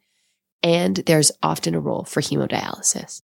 and 0.62 0.96
there's 1.06 1.32
often 1.42 1.74
a 1.74 1.80
role 1.80 2.04
for 2.04 2.20
hemodialysis. 2.20 3.22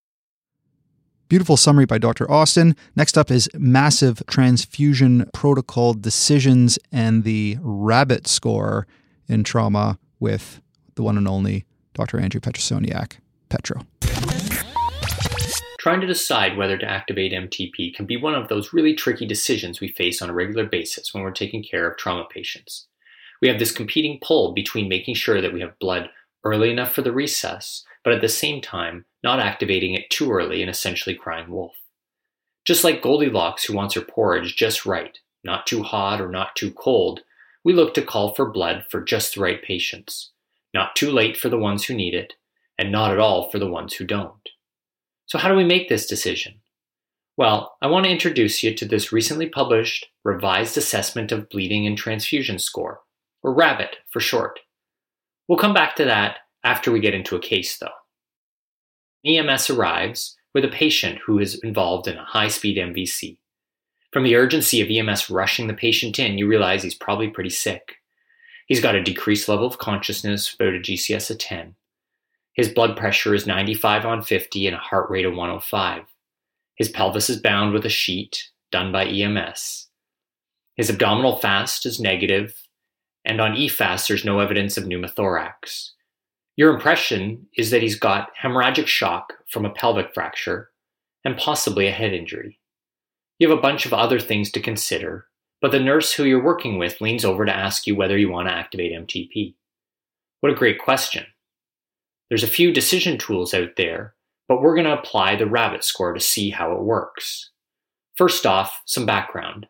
Beautiful 1.29 1.57
summary 1.57 1.87
by 1.87 1.99
Dr. 1.99 2.31
Austin. 2.31 2.77
Next 2.97 3.16
up 3.16 3.31
is 3.31 3.49
massive 3.55 4.23
transfusion 4.29 5.29
protocol 5.33 5.94
decisions 5.94 6.79
and 6.92 7.25
the 7.25 7.57
rabbit 7.61 8.27
score 8.27 8.87
in 9.27 9.42
trauma 9.42 9.99
with 10.20 10.61
the 10.94 11.03
one 11.03 11.16
and 11.16 11.27
only 11.27 11.64
Dr. 11.94 12.20
Andrew 12.20 12.40
Petrosoniak. 12.40 13.18
Petro. 13.55 13.87
Trying 15.79 16.01
to 16.01 16.07
decide 16.07 16.57
whether 16.57 16.79
to 16.79 16.87
activate 16.87 17.33
MTP 17.33 17.94
can 17.94 18.07
be 18.07 18.16
one 18.16 18.35
of 18.35 18.49
those 18.49 18.73
really 18.73 18.94
tricky 18.94 19.27
decisions 19.27 19.81
we 19.81 19.88
face 19.88 20.23
on 20.23 20.31
a 20.31 20.35
regular 20.35 20.64
basis 20.64 21.12
when 21.12 21.23
we're 21.23 21.31
taking 21.31 21.62
care 21.62 21.88
of 21.88 21.97
trauma 21.97 22.25
patients. 22.29 22.87
We 23.42 23.49
have 23.49 23.59
this 23.59 23.73
competing 23.73 24.18
pull 24.23 24.53
between 24.55 24.88
making 24.88 25.16
sure 25.16 25.40
that 25.40 25.53
we 25.53 25.61
have 25.61 25.79
blood 25.79 26.09
early 26.44 26.70
enough 26.70 26.92
for 26.92 27.02
the 27.02 27.11
resus, 27.11 27.83
but 28.02 28.12
at 28.12 28.20
the 28.20 28.28
same 28.28 28.61
time, 28.61 29.04
not 29.22 29.40
activating 29.40 29.94
it 29.94 30.11
too 30.11 30.30
early 30.30 30.61
and 30.61 30.70
essentially 30.70 31.14
crying 31.14 31.50
wolf. 31.50 31.74
Just 32.66 32.85
like 32.85 33.02
Goldilocks, 33.02 33.64
who 33.64 33.74
wants 33.74 33.94
her 33.94 34.00
porridge 34.00 34.57
just 34.57 34.87
right, 34.87 35.18
not 35.42 35.66
too 35.66 35.83
hot 35.83 36.20
or 36.20 36.28
not 36.28 36.57
too 36.57 36.70
cold, 36.70 37.20
we 37.64 37.72
look 37.72 37.94
to 37.94 38.02
call 38.02 38.35
for 38.35 38.50
blood 38.50 38.85
for 38.90 39.02
just 39.02 39.35
the 39.35 39.40
right 39.40 39.62
patients, 39.62 40.33
not 40.72 40.94
too 40.94 41.11
late 41.11 41.37
for 41.37 41.48
the 41.48 41.59
ones 41.59 41.85
who 41.85 41.94
need 41.94 42.14
it, 42.14 42.35
and 42.78 42.92
not 42.92 43.11
at 43.11 43.18
all 43.18 43.50
for 43.50 43.59
the 43.59 43.70
ones 43.70 43.94
who 43.94 44.04
don't. 44.04 44.48
So, 45.26 45.38
how 45.38 45.48
do 45.48 45.54
we 45.54 45.64
make 45.64 45.88
this 45.88 46.07
decision? 46.07 46.61
Well, 47.37 47.76
I 47.83 47.88
want 47.88 48.04
to 48.04 48.12
introduce 48.12 48.62
you 48.62 48.74
to 48.74 48.85
this 48.85 49.12
recently 49.12 49.48
published 49.48 50.07
Revised 50.22 50.76
Assessment 50.76 51.33
of 51.33 51.48
Bleeding 51.48 51.87
and 51.87 51.98
Transfusion 51.98 52.59
Score, 52.59 53.00
or 53.42 53.54
RABBIT 53.54 53.96
for 54.11 54.20
short. 54.20 54.61
We'll 55.48 55.59
come 55.59 55.74
back 55.74 55.96
to 55.96 56.04
that 56.04 56.38
after 56.62 56.90
we 56.90 57.00
get 57.00 57.14
into 57.14 57.37
a 57.37 57.40
case, 57.40 57.78
though. 57.78 57.88
EMS 59.26 59.70
arrives 59.70 60.37
with 60.54 60.64
a 60.64 60.68
patient 60.68 61.18
who 61.26 61.38
is 61.38 61.59
involved 61.62 62.07
in 62.07 62.16
a 62.16 62.24
high 62.24 62.48
speed 62.48 62.76
MVC. 62.76 63.38
From 64.12 64.22
the 64.22 64.37
urgency 64.37 64.80
of 64.80 64.88
EMS 64.88 65.28
rushing 65.28 65.66
the 65.66 65.74
patient 65.74 66.18
in, 66.18 66.38
you 66.38 66.46
realize 66.46 66.83
he's 66.83 66.94
probably 66.94 67.28
pretty 67.28 67.50
sick. 67.50 67.96
He's 68.66 68.80
got 68.80 68.94
a 68.94 69.02
decreased 69.02 69.48
level 69.48 69.66
of 69.66 69.78
consciousness, 69.78 70.54
about 70.54 70.74
a 70.74 70.78
GCS 70.78 71.30
of 71.30 71.38
10. 71.38 71.74
His 72.54 72.68
blood 72.68 72.96
pressure 72.96 73.35
is 73.35 73.46
95 73.46 74.07
on 74.07 74.22
50 74.22 74.66
and 74.68 74.76
a 74.76 74.78
heart 74.78 75.11
rate 75.11 75.26
of 75.26 75.35
105. 75.35 76.04
His 76.76 76.88
pelvis 76.88 77.28
is 77.28 77.40
bound 77.40 77.72
with 77.72 77.85
a 77.85 77.90
sheet 77.90 78.50
done 78.70 78.92
by 78.92 79.07
EMS. 79.07 79.88
His 80.76 80.90
abdominal 80.90 81.37
fast 81.37 81.85
is 81.85 82.00
negative, 82.00 82.57
and 83.25 83.41
on 83.41 83.55
EFAST, 83.55 84.09
there's 84.09 84.25
no 84.25 84.41
evidence 84.41 84.77
of 84.77 84.85
pneumothorax. 84.85 85.91
Your 86.57 86.73
impression 86.73 87.47
is 87.57 87.71
that 87.71 87.83
he's 87.83 87.99
got 87.99 88.31
hemorrhagic 88.41 88.87
shock 88.87 89.33
from 89.49 89.65
a 89.65 89.71
pelvic 89.71 90.15
fracture 90.15 90.71
and 91.25 91.37
possibly 91.37 91.87
a 91.87 91.93
head 91.93 92.13
injury. 92.13 92.61
You 93.39 93.49
have 93.49 93.59
a 93.59 93.63
bunch 93.63 93.87
of 93.87 93.93
other 93.93 94.21
things 94.21 94.51
to 94.53 94.61
consider, 94.61 95.27
but 95.61 95.73
the 95.73 95.81
nurse 95.81 96.13
who 96.13 96.25
you're 96.25 96.45
working 96.45 96.79
with 96.79 97.01
leans 97.01 97.25
over 97.25 97.45
to 97.45 97.57
ask 97.57 97.87
you 97.87 97.97
whether 97.97 98.17
you 98.17 98.31
want 98.31 98.49
to 98.49 98.55
activate 98.55 98.93
MTP. 98.93 99.55
What 100.41 100.53
a 100.53 100.57
great 100.57 100.79
question. 100.79 101.27
There's 102.29 102.45
a 102.45 102.49
few 102.49 102.73
decision 102.73 103.19
tools 103.19 103.55
out 103.55 103.77
there, 103.77 104.15
but 104.49 104.61
we're 104.61 104.75
going 104.75 104.87
to 104.87 104.99
apply 104.99 105.37
the 105.37 105.47
rabbit 105.47 105.83
score 105.83 106.13
to 106.13 106.21
see 106.21 106.51
how 106.51 106.73
it 106.73 106.83
works. 106.83 107.51
First 108.17 108.47
off, 108.47 108.83
some 108.87 109.07
background. 109.07 109.67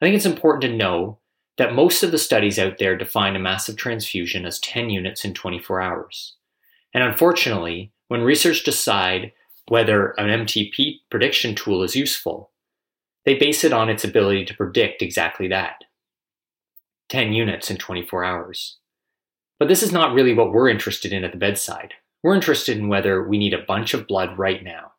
I 0.00 0.06
think 0.06 0.16
it's 0.16 0.26
important 0.26 0.62
to 0.62 0.76
know 0.76 1.18
that 1.56 1.74
most 1.74 2.02
of 2.02 2.10
the 2.10 2.18
studies 2.18 2.58
out 2.58 2.78
there 2.78 2.96
define 2.96 3.36
a 3.36 3.40
massive 3.40 3.76
transfusion 3.76 4.44
as 4.44 4.58
10 4.60 4.90
units 4.90 5.24
in 5.24 5.34
24 5.34 5.80
hours. 5.80 6.36
And 6.92 7.02
unfortunately, 7.02 7.92
when 8.08 8.22
researchers 8.22 8.62
decide 8.62 9.32
whether 9.68 10.10
an 10.18 10.46
MTP 10.46 11.00
prediction 11.10 11.54
tool 11.54 11.82
is 11.82 11.96
useful, 11.96 12.50
they 13.24 13.38
base 13.38 13.64
it 13.64 13.72
on 13.72 13.88
its 13.88 14.04
ability 14.04 14.44
to 14.46 14.54
predict 14.54 15.00
exactly 15.00 15.48
that 15.48 15.84
10 17.08 17.32
units 17.32 17.70
in 17.70 17.76
24 17.76 18.24
hours. 18.24 18.78
But 19.58 19.68
this 19.68 19.82
is 19.82 19.92
not 19.92 20.14
really 20.14 20.34
what 20.34 20.52
we're 20.52 20.68
interested 20.68 21.12
in 21.12 21.24
at 21.24 21.32
the 21.32 21.38
bedside. 21.38 21.94
We're 22.22 22.34
interested 22.34 22.78
in 22.78 22.88
whether 22.88 23.22
we 23.22 23.38
need 23.38 23.54
a 23.54 23.64
bunch 23.66 23.94
of 23.94 24.06
blood 24.06 24.38
right 24.38 24.62
now. 24.64 24.92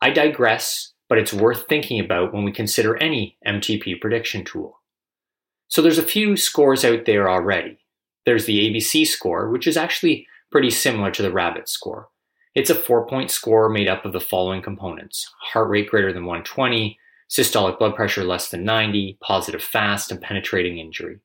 I 0.00 0.10
digress, 0.10 0.92
but 1.08 1.18
it's 1.18 1.32
worth 1.32 1.66
thinking 1.68 2.00
about 2.00 2.34
when 2.34 2.44
we 2.44 2.52
consider 2.52 2.96
any 2.96 3.38
MTP 3.46 4.00
prediction 4.00 4.44
tool. 4.44 4.77
So 5.68 5.82
there's 5.82 5.98
a 5.98 6.02
few 6.02 6.36
scores 6.36 6.84
out 6.84 7.04
there 7.04 7.30
already. 7.30 7.78
There's 8.24 8.46
the 8.46 8.58
ABC 8.58 9.06
score, 9.06 9.50
which 9.50 9.66
is 9.66 9.76
actually 9.76 10.26
pretty 10.50 10.70
similar 10.70 11.10
to 11.12 11.22
the 11.22 11.32
Rabbit 11.32 11.68
score. 11.68 12.08
It's 12.54 12.70
a 12.70 12.74
four 12.74 13.06
point 13.06 13.30
score 13.30 13.68
made 13.68 13.88
up 13.88 14.04
of 14.04 14.12
the 14.12 14.20
following 14.20 14.62
components 14.62 15.30
heart 15.40 15.68
rate 15.68 15.88
greater 15.88 16.12
than 16.12 16.24
120, 16.24 16.98
systolic 17.30 17.78
blood 17.78 17.94
pressure 17.94 18.24
less 18.24 18.48
than 18.48 18.64
90, 18.64 19.18
positive 19.20 19.62
fast, 19.62 20.10
and 20.10 20.20
penetrating 20.20 20.78
injury. 20.78 21.20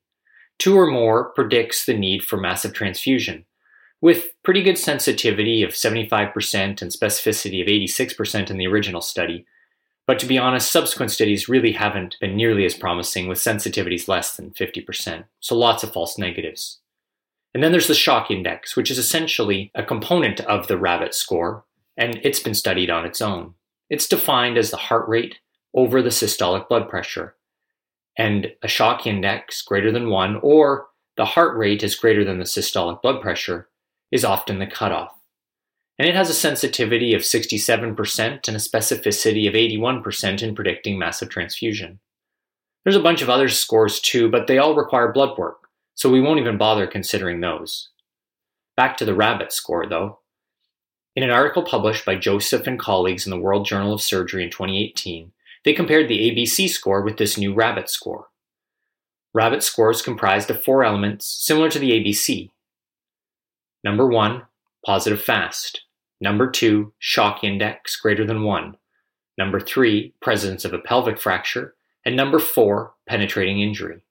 Two 0.58 0.78
or 0.78 0.86
more 0.86 1.30
predicts 1.30 1.84
the 1.84 1.96
need 1.96 2.22
for 2.22 2.36
massive 2.36 2.72
transfusion, 2.72 3.44
with 4.00 4.28
pretty 4.42 4.62
good 4.62 4.78
sensitivity 4.78 5.62
of 5.62 5.70
75% 5.70 6.82
and 6.82 6.90
specificity 6.92 7.60
of 7.62 7.68
86% 7.68 8.50
in 8.50 8.58
the 8.58 8.66
original 8.66 9.00
study, 9.00 9.46
but 10.06 10.18
to 10.18 10.26
be 10.26 10.38
honest, 10.38 10.70
subsequent 10.70 11.10
studies 11.10 11.48
really 11.48 11.72
haven't 11.72 12.16
been 12.20 12.36
nearly 12.36 12.64
as 12.64 12.74
promising 12.74 13.26
with 13.26 13.38
sensitivities 13.38 14.08
less 14.08 14.36
than 14.36 14.50
50%, 14.50 15.24
so 15.40 15.56
lots 15.56 15.82
of 15.82 15.92
false 15.92 16.18
negatives. 16.18 16.80
And 17.54 17.62
then 17.62 17.72
there's 17.72 17.88
the 17.88 17.94
shock 17.94 18.30
index, 18.30 18.76
which 18.76 18.90
is 18.90 18.98
essentially 18.98 19.70
a 19.74 19.82
component 19.82 20.40
of 20.40 20.66
the 20.66 20.76
rabbit 20.76 21.14
score, 21.14 21.64
and 21.96 22.20
it's 22.22 22.40
been 22.40 22.54
studied 22.54 22.90
on 22.90 23.06
its 23.06 23.22
own. 23.22 23.54
It's 23.88 24.08
defined 24.08 24.58
as 24.58 24.70
the 24.70 24.76
heart 24.76 25.08
rate 25.08 25.36
over 25.72 26.02
the 26.02 26.10
systolic 26.10 26.68
blood 26.68 26.88
pressure, 26.88 27.36
and 28.18 28.52
a 28.62 28.68
shock 28.68 29.06
index 29.06 29.62
greater 29.62 29.90
than 29.90 30.10
1 30.10 30.40
or 30.42 30.86
the 31.16 31.24
heart 31.24 31.56
rate 31.56 31.82
is 31.82 31.94
greater 31.94 32.24
than 32.24 32.38
the 32.38 32.44
systolic 32.44 33.00
blood 33.02 33.20
pressure 33.20 33.68
is 34.10 34.24
often 34.24 34.58
the 34.58 34.66
cutoff 34.66 35.16
and 35.98 36.08
it 36.08 36.14
has 36.14 36.28
a 36.28 36.34
sensitivity 36.34 37.14
of 37.14 37.22
67% 37.22 38.48
and 38.48 38.56
a 38.56 38.60
specificity 38.60 39.46
of 39.48 39.54
81% 39.54 40.42
in 40.42 40.54
predicting 40.54 40.98
massive 40.98 41.28
transfusion. 41.28 42.00
There's 42.84 42.96
a 42.96 43.02
bunch 43.02 43.22
of 43.22 43.30
other 43.30 43.48
scores 43.48 44.00
too, 44.00 44.28
but 44.28 44.46
they 44.46 44.58
all 44.58 44.74
require 44.74 45.12
blood 45.12 45.38
work, 45.38 45.68
so 45.94 46.10
we 46.10 46.20
won't 46.20 46.40
even 46.40 46.58
bother 46.58 46.86
considering 46.86 47.40
those. 47.40 47.90
Back 48.76 48.96
to 48.98 49.04
the 49.04 49.14
rabbit 49.14 49.52
score, 49.52 49.86
though. 49.86 50.18
In 51.16 51.22
an 51.22 51.30
article 51.30 51.62
published 51.62 52.04
by 52.04 52.16
Joseph 52.16 52.66
and 52.66 52.78
colleagues 52.78 53.24
in 53.24 53.30
the 53.30 53.38
World 53.38 53.64
Journal 53.64 53.94
of 53.94 54.02
Surgery 54.02 54.42
in 54.42 54.50
2018, 54.50 55.30
they 55.64 55.72
compared 55.72 56.08
the 56.08 56.30
ABC 56.30 56.68
score 56.68 57.02
with 57.02 57.16
this 57.16 57.38
new 57.38 57.54
rabbit 57.54 57.88
score. 57.88 58.26
Rabbit 59.32 59.62
score 59.62 59.90
is 59.90 60.02
comprised 60.02 60.50
of 60.50 60.62
four 60.62 60.84
elements 60.84 61.26
similar 61.26 61.70
to 61.70 61.78
the 61.78 61.92
ABC. 61.92 62.50
Number 63.84 64.06
one, 64.06 64.42
positive 64.84 65.22
fast. 65.22 65.83
Number 66.24 66.50
two, 66.50 66.94
shock 66.98 67.44
index 67.44 67.96
greater 67.96 68.26
than 68.26 68.44
one. 68.44 68.78
Number 69.36 69.60
three, 69.60 70.14
presence 70.22 70.64
of 70.64 70.72
a 70.72 70.78
pelvic 70.78 71.20
fracture. 71.20 71.74
And 72.02 72.16
number 72.16 72.38
four, 72.38 72.94
penetrating 73.06 73.60
injury. 73.60 74.06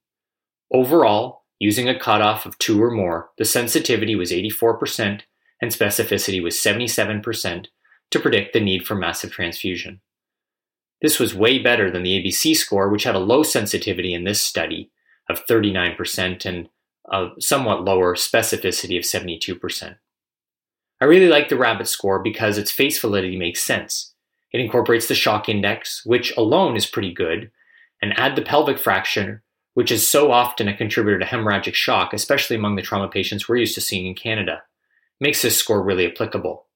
Overall, 0.72 1.42
using 1.58 1.90
a 1.90 1.98
cutoff 1.98 2.46
of 2.46 2.56
two 2.60 2.84
or 2.84 2.92
more, 2.92 3.32
the 3.40 3.46
sensitivity 3.46 4.14
was 4.16 4.32
84% 4.32 5.22
and 5.60 5.72
specificity 5.72 6.42
was 6.42 6.54
77% 6.56 7.66
to 8.12 8.20
predict 8.20 8.54
the 8.54 8.60
need 8.60 8.86
for 8.86 8.94
massive 8.94 9.32
transfusion. 9.32 10.00
This 11.02 11.20
was 11.20 11.34
way 11.34 11.58
better 11.58 11.90
than 11.90 12.04
the 12.04 12.24
ABC 12.24 12.56
score, 12.56 12.90
which 12.90 13.06
had 13.06 13.16
a 13.16 13.20
low 13.20 13.42
sensitivity 13.42 14.14
in 14.14 14.24
this 14.24 14.40
study 14.40 14.92
of 15.28 15.48
39% 15.48 16.46
and 16.46 16.70
a 17.12 17.30
somewhat 17.40 17.84
lower 17.84 18.14
specificity 18.14 19.00
of 19.00 19.04
72%. 19.04 19.96
I 21.04 21.06
really 21.06 21.28
like 21.28 21.50
the 21.50 21.58
rabbit 21.58 21.90
score 21.90 22.20
because 22.20 22.58
its 22.58 22.72
face 22.72 22.98
validity 22.98 23.36
makes 23.36 23.62
sense. 23.62 24.14
It 24.54 24.62
incorporates 24.62 25.10
the 25.10 25.16
shock 25.16 25.50
index, 25.50 26.02
which 26.06 26.32
alone 26.38 26.78
is 26.78 26.86
pretty 26.86 27.14
good, 27.14 27.52
and 28.02 28.18
add 28.18 28.38
the 28.38 28.42
pelvic 28.42 28.80
fraction, 28.80 29.42
which 29.74 29.92
is 29.92 30.10
so 30.10 30.32
often 30.32 30.70
a 30.70 30.78
contributor 30.78 31.20
to 31.20 31.26
hemorrhagic 31.26 31.74
shock, 31.74 32.14
especially 32.14 32.56
among 32.56 32.78
the 32.78 32.82
trauma 32.82 33.10
patients 33.10 33.50
we're 33.50 33.58
used 33.58 33.76
to 33.76 33.82
seeing 33.82 34.06
in 34.06 34.16
Canada. 34.16 34.64
Makes 35.20 35.42
this 35.42 35.58
score 35.58 35.84
really 35.84 36.10
applicable. 36.10 36.68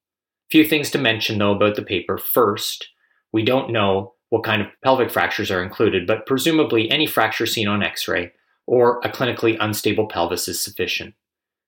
Few 0.51 0.67
things 0.67 0.91
to 0.91 0.97
mention 0.97 1.37
though 1.37 1.55
about 1.55 1.77
the 1.77 1.81
paper. 1.81 2.17
First, 2.17 2.89
we 3.31 3.45
don't 3.45 3.71
know 3.71 4.15
what 4.27 4.43
kind 4.43 4.61
of 4.61 4.67
pelvic 4.83 5.09
fractures 5.09 5.51
are 5.51 5.63
included, 5.63 6.05
but 6.05 6.25
presumably 6.25 6.91
any 6.91 7.07
fracture 7.07 7.45
seen 7.45 7.69
on 7.69 7.81
x 7.81 8.09
ray 8.09 8.33
or 8.65 8.99
a 9.05 9.09
clinically 9.09 9.55
unstable 9.61 10.07
pelvis 10.07 10.49
is 10.49 10.61
sufficient. 10.61 11.13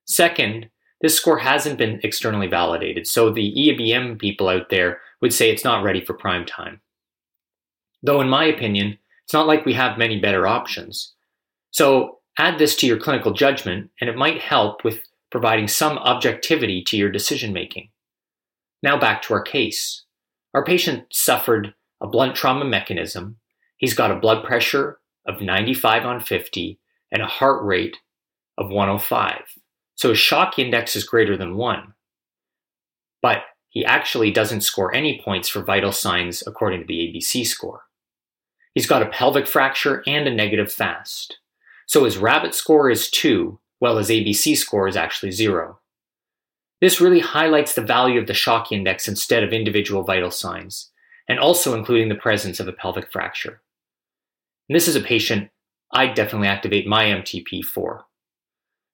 Second, 0.04 0.68
this 1.00 1.16
score 1.16 1.38
hasn't 1.38 1.78
been 1.78 2.00
externally 2.02 2.46
validated, 2.46 3.06
so 3.06 3.30
the 3.30 3.54
EABM 3.56 4.18
people 4.18 4.48
out 4.48 4.68
there 4.68 5.00
would 5.22 5.32
say 5.32 5.50
it's 5.50 5.64
not 5.64 5.82
ready 5.82 6.04
for 6.04 6.14
prime 6.14 6.44
time. 6.44 6.80
Though, 8.02 8.20
in 8.20 8.28
my 8.28 8.44
opinion, 8.44 8.98
it's 9.24 9.32
not 9.32 9.46
like 9.46 9.64
we 9.64 9.74
have 9.74 9.98
many 9.98 10.20
better 10.20 10.46
options. 10.46 11.14
So, 11.70 12.18
add 12.38 12.58
this 12.58 12.76
to 12.76 12.86
your 12.86 12.98
clinical 12.98 13.32
judgment, 13.32 13.90
and 14.00 14.10
it 14.10 14.16
might 14.16 14.40
help 14.40 14.84
with 14.84 15.00
providing 15.30 15.68
some 15.68 15.98
objectivity 15.98 16.82
to 16.84 16.96
your 16.96 17.10
decision 17.10 17.52
making. 17.52 17.90
Now, 18.82 18.98
back 18.98 19.22
to 19.22 19.34
our 19.34 19.42
case. 19.42 20.04
Our 20.54 20.64
patient 20.64 21.04
suffered 21.12 21.74
a 22.00 22.06
blunt 22.06 22.34
trauma 22.34 22.64
mechanism. 22.64 23.36
He's 23.76 23.94
got 23.94 24.10
a 24.10 24.16
blood 24.16 24.44
pressure 24.44 24.98
of 25.26 25.40
95 25.40 26.04
on 26.04 26.20
50 26.20 26.78
and 27.12 27.22
a 27.22 27.26
heart 27.26 27.62
rate 27.64 27.96
of 28.58 28.70
105. 28.70 29.42
So 30.00 30.08
his 30.08 30.18
shock 30.18 30.58
index 30.58 30.96
is 30.96 31.04
greater 31.04 31.36
than 31.36 31.58
one. 31.58 31.92
But 33.20 33.42
he 33.68 33.84
actually 33.84 34.30
doesn't 34.30 34.62
score 34.62 34.94
any 34.94 35.20
points 35.22 35.46
for 35.46 35.62
vital 35.62 35.92
signs 35.92 36.42
according 36.46 36.80
to 36.80 36.86
the 36.86 36.94
ABC 36.94 37.46
score. 37.46 37.82
He's 38.72 38.86
got 38.86 39.02
a 39.02 39.10
pelvic 39.10 39.46
fracture 39.46 40.02
and 40.06 40.26
a 40.26 40.34
negative 40.34 40.72
FAST. 40.72 41.36
So 41.84 42.04
his 42.04 42.16
rabbit 42.16 42.54
score 42.54 42.88
is 42.88 43.10
2, 43.10 43.60
while 43.78 43.98
his 43.98 44.08
ABC 44.08 44.56
score 44.56 44.88
is 44.88 44.96
actually 44.96 45.32
0. 45.32 45.78
This 46.80 46.98
really 47.02 47.20
highlights 47.20 47.74
the 47.74 47.82
value 47.82 48.18
of 48.18 48.26
the 48.26 48.32
shock 48.32 48.72
index 48.72 49.06
instead 49.06 49.44
of 49.44 49.52
individual 49.52 50.02
vital 50.02 50.30
signs, 50.30 50.90
and 51.28 51.38
also 51.38 51.76
including 51.76 52.08
the 52.08 52.14
presence 52.14 52.58
of 52.58 52.66
a 52.66 52.72
pelvic 52.72 53.12
fracture. 53.12 53.60
And 54.66 54.74
this 54.74 54.88
is 54.88 54.96
a 54.96 55.02
patient 55.02 55.50
I'd 55.92 56.14
definitely 56.14 56.48
activate 56.48 56.86
my 56.86 57.04
MTP 57.04 57.62
for. 57.62 58.06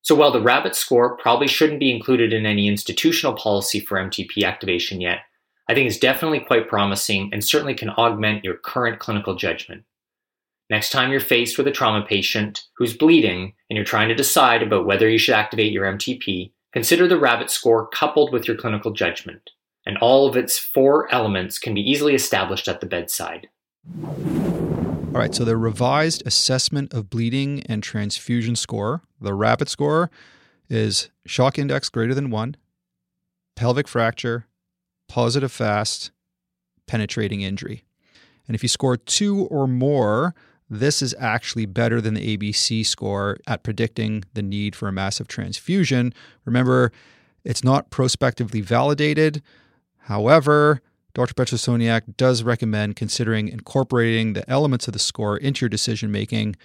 So 0.06 0.14
while 0.14 0.30
the 0.30 0.40
rabbit 0.40 0.76
score 0.76 1.16
probably 1.16 1.48
shouldn't 1.48 1.80
be 1.80 1.90
included 1.90 2.32
in 2.32 2.46
any 2.46 2.68
institutional 2.68 3.34
policy 3.34 3.80
for 3.80 3.98
MTP 3.98 4.44
activation 4.44 5.00
yet, 5.00 5.22
I 5.68 5.74
think 5.74 5.88
it's 5.88 5.98
definitely 5.98 6.38
quite 6.38 6.68
promising 6.68 7.28
and 7.32 7.42
certainly 7.42 7.74
can 7.74 7.90
augment 7.90 8.44
your 8.44 8.54
current 8.54 9.00
clinical 9.00 9.34
judgment. 9.34 9.82
Next 10.70 10.90
time 10.90 11.10
you're 11.10 11.18
faced 11.18 11.58
with 11.58 11.66
a 11.66 11.72
trauma 11.72 12.06
patient 12.06 12.62
who's 12.76 12.96
bleeding 12.96 13.54
and 13.68 13.76
you're 13.76 13.84
trying 13.84 14.08
to 14.08 14.14
decide 14.14 14.62
about 14.62 14.86
whether 14.86 15.08
you 15.08 15.18
should 15.18 15.34
activate 15.34 15.72
your 15.72 15.92
MTP, 15.92 16.52
consider 16.72 17.08
the 17.08 17.18
rabbit 17.18 17.50
score 17.50 17.88
coupled 17.88 18.32
with 18.32 18.46
your 18.46 18.56
clinical 18.56 18.92
judgment, 18.92 19.50
and 19.86 19.98
all 19.98 20.28
of 20.28 20.36
its 20.36 20.56
four 20.56 21.12
elements 21.12 21.58
can 21.58 21.74
be 21.74 21.80
easily 21.80 22.14
established 22.14 22.68
at 22.68 22.80
the 22.80 22.86
bedside. 22.86 23.48
All 25.14 25.22
right, 25.22 25.34
so 25.34 25.44
the 25.44 25.56
revised 25.56 26.22
assessment 26.26 26.92
of 26.92 27.08
bleeding 27.08 27.62
and 27.66 27.82
transfusion 27.82 28.54
score, 28.54 29.02
the 29.18 29.32
RABBIT 29.32 29.68
score, 29.68 30.10
is 30.68 31.08
shock 31.24 31.58
index 31.58 31.88
greater 31.88 32.12
than 32.12 32.28
one, 32.28 32.56
pelvic 33.54 33.88
fracture, 33.88 34.46
positive 35.08 35.50
fast, 35.50 36.10
penetrating 36.86 37.40
injury. 37.40 37.84
And 38.46 38.54
if 38.54 38.62
you 38.62 38.68
score 38.68 38.96
two 38.98 39.44
or 39.46 39.66
more, 39.66 40.34
this 40.68 41.00
is 41.00 41.14
actually 41.18 41.66
better 41.66 42.00
than 42.00 42.14
the 42.14 42.36
ABC 42.36 42.84
score 42.84 43.38
at 43.46 43.62
predicting 43.62 44.24
the 44.34 44.42
need 44.42 44.76
for 44.76 44.88
a 44.88 44.92
massive 44.92 45.28
transfusion. 45.28 46.12
Remember, 46.44 46.92
it's 47.44 47.64
not 47.64 47.90
prospectively 47.90 48.60
validated. 48.60 49.42
However, 49.98 50.82
Dr. 51.16 51.32
Petrosoniak 51.32 52.18
does 52.18 52.42
recommend 52.42 52.94
considering 52.94 53.48
incorporating 53.48 54.34
the 54.34 54.48
elements 54.50 54.86
of 54.86 54.92
the 54.92 54.98
score 54.98 55.38
into 55.38 55.64
your 55.64 55.70
decision 55.70 56.12
making 56.12 56.56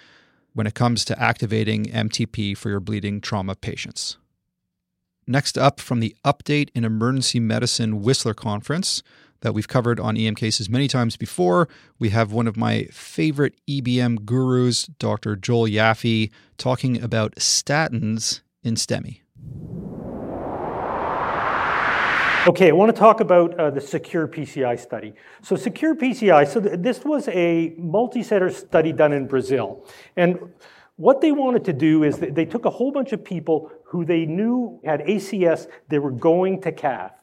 when 0.52 0.68
it 0.68 0.74
comes 0.74 1.06
to 1.06 1.18
activating 1.18 1.86
MTP 1.86 2.58
for 2.58 2.68
your 2.68 2.82
bleeding 2.82 3.22
trauma 3.22 3.56
patients. 3.56 4.18
Next 5.26 5.58
up, 5.58 5.80
from 5.80 6.02
the 6.02 6.14
Update 6.26 6.68
in 6.76 6.84
Emergency 6.84 7.40
Medicine 7.40 8.02
Whistler 8.02 8.34
Conference 8.34 9.02
that 9.40 9.54
we've 9.54 9.70
covered 9.70 10.02
on 10.02 10.18
EM 10.18 10.36
cases 10.36 10.70
many 10.70 10.90
times 10.90 11.16
before, 11.16 11.70
we 11.98 12.10
have 12.10 12.34
one 12.34 12.46
of 12.46 12.58
my 12.58 12.84
favorite 12.92 13.56
EBM 13.70 14.26
gurus, 14.26 14.86
Dr. 15.00 15.38
Joel 15.38 15.70
Yaffe, 15.70 16.30
talking 16.58 17.02
about 17.02 17.36
statins 17.36 18.42
in 18.64 18.76
STEMI. 18.76 19.22
Okay, 22.48 22.70
I 22.70 22.72
want 22.72 22.92
to 22.92 23.00
talk 23.00 23.20
about 23.20 23.54
uh, 23.60 23.70
the 23.70 23.80
Secure 23.80 24.28
PCI 24.28 24.80
study. 24.80 25.14
So, 25.44 25.56
Secure 25.56 25.96
PCI, 25.96 26.48
so 26.48 26.60
th- 26.60 26.80
this 26.80 27.06
was 27.06 27.28
a 27.28 27.76
multi 27.78 28.24
center 28.24 28.50
study 28.50 28.92
done 28.92 29.14
in 29.14 29.28
Brazil. 29.28 29.86
And 30.18 30.40
what 30.96 31.22
they 31.22 31.32
wanted 31.32 31.64
to 31.66 31.74
do 31.74 32.04
is 32.04 32.18
they 32.18 32.46
took 32.46 32.66
a 32.66 32.72
whole 32.72 32.92
bunch 32.92 33.12
of 33.12 33.24
people 33.24 33.72
who 33.84 34.06
they 34.06 34.26
knew 34.26 34.80
had 34.84 35.02
ACS, 35.02 35.68
they 35.90 36.00
were 36.00 36.10
going 36.10 36.62
to 36.62 36.72
cath. 36.72 37.14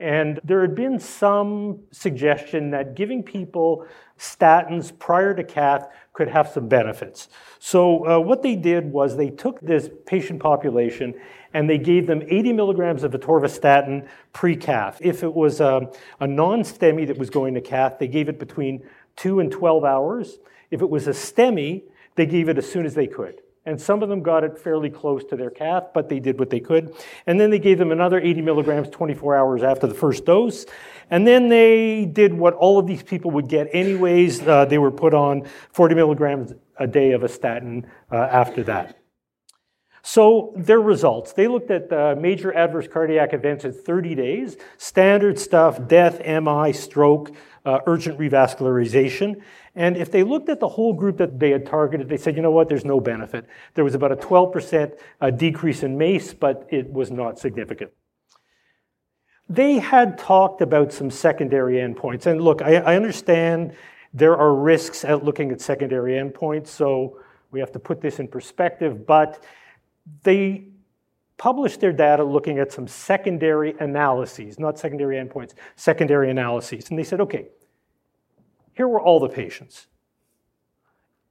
And 0.00 0.40
there 0.42 0.62
had 0.62 0.74
been 0.74 0.98
some 0.98 1.84
suggestion 1.92 2.72
that 2.72 2.96
giving 2.96 3.22
people 3.22 3.86
statins 4.18 4.96
prior 4.98 5.32
to 5.32 5.44
cath 5.44 5.86
could 6.12 6.28
have 6.28 6.48
some 6.48 6.66
benefits. 6.66 7.28
So, 7.60 8.04
uh, 8.04 8.18
what 8.18 8.42
they 8.42 8.56
did 8.56 8.90
was 8.90 9.16
they 9.16 9.30
took 9.30 9.60
this 9.60 9.88
patient 10.06 10.40
population 10.40 11.14
and 11.56 11.70
they 11.70 11.78
gave 11.78 12.06
them 12.06 12.22
80 12.28 12.52
milligrams 12.52 13.02
of 13.02 13.12
atorvastatin 13.12 14.06
pre 14.34 14.56
cath. 14.56 14.98
If 15.00 15.22
it 15.22 15.32
was 15.32 15.58
a, 15.58 15.90
a 16.20 16.26
non 16.26 16.60
STEMI 16.60 17.06
that 17.06 17.16
was 17.16 17.30
going 17.30 17.54
to 17.54 17.62
cath, 17.62 17.98
they 17.98 18.08
gave 18.08 18.28
it 18.28 18.38
between 18.38 18.86
2 19.16 19.40
and 19.40 19.50
12 19.50 19.82
hours. 19.82 20.38
If 20.70 20.82
it 20.82 20.90
was 20.90 21.06
a 21.06 21.12
STEMI, 21.12 21.84
they 22.14 22.26
gave 22.26 22.50
it 22.50 22.58
as 22.58 22.70
soon 22.70 22.84
as 22.84 22.92
they 22.92 23.06
could. 23.06 23.40
And 23.64 23.80
some 23.80 24.02
of 24.02 24.10
them 24.10 24.22
got 24.22 24.44
it 24.44 24.58
fairly 24.58 24.90
close 24.90 25.24
to 25.24 25.36
their 25.36 25.48
cath, 25.48 25.94
but 25.94 26.10
they 26.10 26.20
did 26.20 26.38
what 26.38 26.50
they 26.50 26.60
could. 26.60 26.94
And 27.26 27.40
then 27.40 27.48
they 27.48 27.58
gave 27.58 27.78
them 27.78 27.90
another 27.90 28.20
80 28.20 28.42
milligrams 28.42 28.90
24 28.90 29.34
hours 29.34 29.62
after 29.62 29.86
the 29.86 29.94
first 29.94 30.26
dose. 30.26 30.66
And 31.08 31.26
then 31.26 31.48
they 31.48 32.04
did 32.04 32.34
what 32.34 32.52
all 32.52 32.78
of 32.78 32.86
these 32.86 33.02
people 33.02 33.30
would 33.30 33.48
get 33.48 33.68
anyways. 33.72 34.42
Uh, 34.42 34.66
they 34.66 34.76
were 34.76 34.90
put 34.90 35.14
on 35.14 35.48
40 35.72 35.94
milligrams 35.94 36.52
a 36.78 36.86
day 36.86 37.12
of 37.12 37.22
a 37.22 37.30
statin 37.30 37.86
uh, 38.12 38.16
after 38.16 38.62
that. 38.64 38.98
So 40.08 40.52
their 40.54 40.80
results, 40.80 41.32
they 41.32 41.48
looked 41.48 41.72
at 41.72 41.92
uh, 41.92 42.14
major 42.16 42.54
adverse 42.54 42.86
cardiac 42.86 43.34
events 43.34 43.64
at 43.64 43.74
30 43.74 44.14
days, 44.14 44.56
standard 44.78 45.36
stuff, 45.36 45.88
death, 45.88 46.20
MI, 46.24 46.72
stroke, 46.72 47.32
uh, 47.64 47.80
urgent 47.86 48.16
revascularization. 48.16 49.42
And 49.74 49.96
if 49.96 50.12
they 50.12 50.22
looked 50.22 50.48
at 50.48 50.60
the 50.60 50.68
whole 50.68 50.92
group 50.92 51.16
that 51.16 51.40
they 51.40 51.50
had 51.50 51.66
targeted, 51.66 52.08
they 52.08 52.18
said, 52.18 52.36
you 52.36 52.42
know 52.42 52.52
what, 52.52 52.68
there's 52.68 52.84
no 52.84 53.00
benefit. 53.00 53.48
There 53.74 53.82
was 53.82 53.96
about 53.96 54.12
a 54.12 54.16
12% 54.16 54.96
uh, 55.20 55.30
decrease 55.30 55.82
in 55.82 55.98
MACE, 55.98 56.34
but 56.34 56.68
it 56.70 56.88
was 56.92 57.10
not 57.10 57.40
significant. 57.40 57.90
They 59.48 59.80
had 59.80 60.18
talked 60.18 60.60
about 60.60 60.92
some 60.92 61.10
secondary 61.10 61.78
endpoints. 61.78 62.26
And 62.26 62.40
look, 62.40 62.62
I, 62.62 62.76
I 62.76 62.94
understand 62.94 63.74
there 64.14 64.36
are 64.36 64.54
risks 64.54 65.04
at 65.04 65.24
looking 65.24 65.50
at 65.50 65.60
secondary 65.60 66.12
endpoints, 66.12 66.68
so 66.68 67.18
we 67.50 67.58
have 67.58 67.72
to 67.72 67.80
put 67.80 68.00
this 68.00 68.20
in 68.20 68.28
perspective, 68.28 69.04
but 69.04 69.42
they 70.22 70.68
published 71.36 71.80
their 71.80 71.92
data 71.92 72.24
looking 72.24 72.58
at 72.58 72.72
some 72.72 72.86
secondary 72.86 73.74
analyses, 73.78 74.58
not 74.58 74.78
secondary 74.78 75.16
endpoints, 75.16 75.54
secondary 75.76 76.30
analyses. 76.30 76.88
And 76.90 76.98
they 76.98 77.04
said, 77.04 77.20
okay, 77.20 77.48
here 78.74 78.88
were 78.88 79.00
all 79.00 79.20
the 79.20 79.28
patients. 79.28 79.86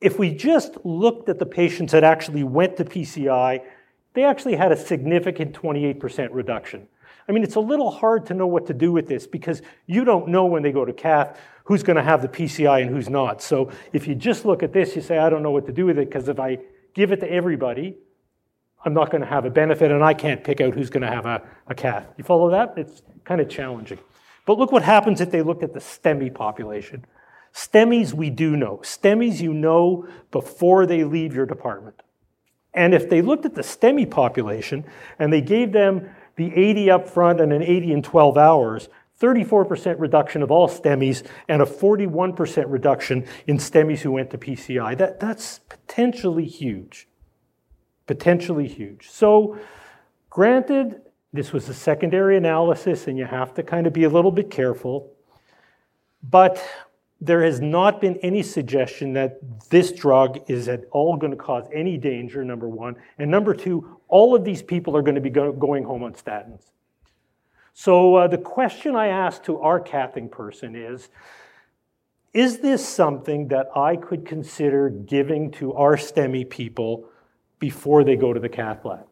If 0.02 0.20
we 0.20 0.34
just 0.34 0.78
looked 0.86 1.30
at 1.30 1.40
the 1.40 1.46
patients 1.46 1.92
that 1.94 2.04
actually 2.04 2.44
went 2.44 2.78
to 2.78 2.86
PCI, 2.86 3.62
they 4.14 4.24
actually 4.24 4.56
had 4.56 4.72
a 4.72 4.78
significant 4.78 5.54
28% 5.54 6.30
reduction. 6.32 6.88
I 7.28 7.32
mean, 7.32 7.44
it's 7.44 7.56
a 7.56 7.60
little 7.60 7.90
hard 7.90 8.28
to 8.28 8.34
know 8.36 8.46
what 8.46 8.68
to 8.68 8.74
do 8.74 8.92
with 8.92 9.08
this 9.08 9.26
because 9.26 9.62
you 9.88 10.04
don't 10.04 10.28
know 10.28 10.46
when 10.46 10.62
they 10.62 10.72
go 10.72 10.86
to 10.86 10.94
cath 10.94 11.40
who's 11.64 11.82
going 11.82 11.96
to 11.98 12.04
have 12.04 12.22
the 12.22 12.28
PCI 12.28 12.84
and 12.84 12.92
who's 12.92 13.10
not. 13.10 13.42
So 13.42 13.72
if 13.92 14.08
you 14.08 14.14
just 14.14 14.46
look 14.46 14.62
at 14.62 14.72
this, 14.72 14.96
you 14.96 15.02
say, 15.02 15.18
I 15.18 15.30
don't 15.30 15.42
know 15.42 15.52
what 15.52 15.66
to 15.66 15.72
do 15.72 15.88
with 15.88 15.98
it 15.98 16.08
because 16.08 16.30
if 16.30 16.40
I 16.40 16.60
give 16.94 17.12
it 17.12 17.20
to 17.22 17.32
everybody, 17.32 17.98
I'm 18.86 18.94
not 18.94 19.10
going 19.10 19.22
to 19.22 19.28
have 19.28 19.46
a 19.46 19.50
benefit, 19.50 19.92
and 19.92 20.04
I 20.04 20.14
can't 20.14 20.44
pick 20.44 20.62
out 20.62 20.76
who's 20.76 20.92
going 20.92 21.02
to 21.02 21.10
have 21.10 21.26
a, 21.26 21.42
a. 21.68 22.06
You 22.18 22.24
follow 22.24 22.52
that? 22.52 22.76
It's 22.78 23.02
kind 23.24 23.42
of 23.42 23.50
challenging. 23.50 23.98
But 24.46 24.60
look 24.60 24.72
what 24.72 24.84
happens 24.84 25.22
if 25.22 25.32
they 25.32 25.42
looked 25.42 25.64
at 25.64 25.74
the 25.74 25.80
STEMI 25.80 26.34
population. 26.34 27.06
STEMIs 27.52 28.14
we 28.14 28.30
do 28.30 28.56
know. 28.56 28.78
STEMIs 28.84 29.42
you 29.42 29.54
know 29.54 30.08
before 30.30 30.86
they 30.86 31.04
leave 31.04 31.34
your 31.34 31.48
department. 31.48 32.02
And 32.76 32.94
if 32.94 33.10
they 33.10 33.24
looked 33.24 33.46
at 33.46 33.56
the 33.56 33.64
STEMI 33.64 34.12
population 34.12 34.86
and 35.18 35.34
they 35.34 35.42
gave 35.42 35.72
them 35.72 36.10
the 36.36 36.54
80 36.56 36.92
up 36.92 37.10
front 37.10 37.42
and 37.42 37.52
an 37.52 37.64
80 37.64 37.92
in 37.92 38.02
12 38.04 38.38
hours, 38.38 38.90
34% 39.20 40.00
reduction 40.00 40.44
of 40.44 40.52
all 40.52 40.68
STEMIs 40.68 41.24
and 41.48 41.62
a 41.62 41.66
41% 41.66 42.66
reduction 42.68 43.26
in 43.48 43.58
STEMIs 43.58 44.02
who 44.02 44.12
went 44.12 44.30
to 44.32 44.38
PCI. 44.38 44.96
That, 44.98 45.20
that's 45.20 45.60
potentially 45.70 46.46
huge 46.46 47.08
potentially 48.08 48.68
huge. 48.68 49.10
So, 49.10 49.58
granted, 50.30 51.02
this 51.34 51.52
was 51.52 51.68
a 51.70 51.74
secondary 51.74 52.38
analysis 52.38 53.08
and 53.08 53.18
you 53.18 53.26
have 53.26 53.54
to 53.56 53.64
kind 53.64 53.88
of 53.88 53.94
be 53.94 54.04
a 54.04 54.10
little 54.10 54.32
bit 54.32 54.50
careful, 54.50 55.12
but 56.24 56.64
there 57.22 57.44
has 57.44 57.60
not 57.62 58.02
been 58.02 58.18
any 58.18 58.44
suggestion 58.44 59.14
that 59.14 59.40
this 59.70 59.92
drug 59.92 60.40
is 60.50 60.68
at 60.68 60.84
all 60.92 61.18
going 61.18 61.32
to 61.32 61.38
cause 61.38 61.66
any 61.74 61.98
danger, 61.98 62.44
number 62.44 62.68
one. 62.68 62.96
And 63.18 63.32
number 63.32 63.54
two, 63.54 63.98
all 64.08 64.36
of 64.36 64.44
these 64.44 64.62
people 64.62 64.96
are 64.96 65.02
going 65.02 65.16
to 65.16 65.22
be 65.22 65.30
go- 65.30 65.52
going 65.52 65.84
home 65.84 66.04
on 66.04 66.14
statins. 66.14 66.72
So 67.74 68.16
uh, 68.16 68.28
the 68.28 68.38
question 68.38 68.96
I 68.96 69.08
asked 69.08 69.44
to 69.46 69.60
our 69.60 69.82
cathing 69.82 70.30
person 70.30 70.76
is 70.76 71.10
Is 72.34 72.60
this 72.60 72.88
something 72.88 73.48
that 73.50 73.68
I 73.76 73.96
could 73.96 74.26
consider 74.26 74.90
giving 74.90 75.52
to 75.52 75.74
our 75.74 75.98
STEMI 75.98 76.50
people 76.50 77.10
before 77.60 78.04
they 78.04 78.16
go 78.16 78.34
to 78.34 78.40
the 78.40 78.50
cath 78.50 78.86
lab. 78.86 79.08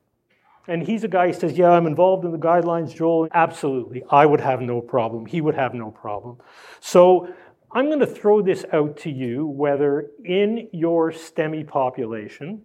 And 0.67 0.83
he's 0.87 1.03
a 1.03 1.07
guy 1.07 1.27
who 1.27 1.33
says, 1.33 1.57
Yeah, 1.57 1.71
I'm 1.71 1.85
involved 1.87 2.25
in 2.25 2.31
the 2.31 2.37
guidelines, 2.37 2.95
Joel. 2.95 3.27
Absolutely. 3.33 4.03
I 4.09 4.25
would 4.25 4.41
have 4.41 4.61
no 4.61 4.81
problem. 4.81 5.25
He 5.25 5.41
would 5.41 5.55
have 5.55 5.73
no 5.73 5.91
problem. 5.91 6.37
So 6.79 7.33
I'm 7.71 7.87
going 7.87 7.99
to 7.99 8.07
throw 8.07 8.41
this 8.41 8.65
out 8.71 8.97
to 8.97 9.09
you 9.09 9.45
whether 9.45 10.09
in 10.23 10.69
your 10.71 11.11
STEMI 11.11 11.67
population, 11.67 12.61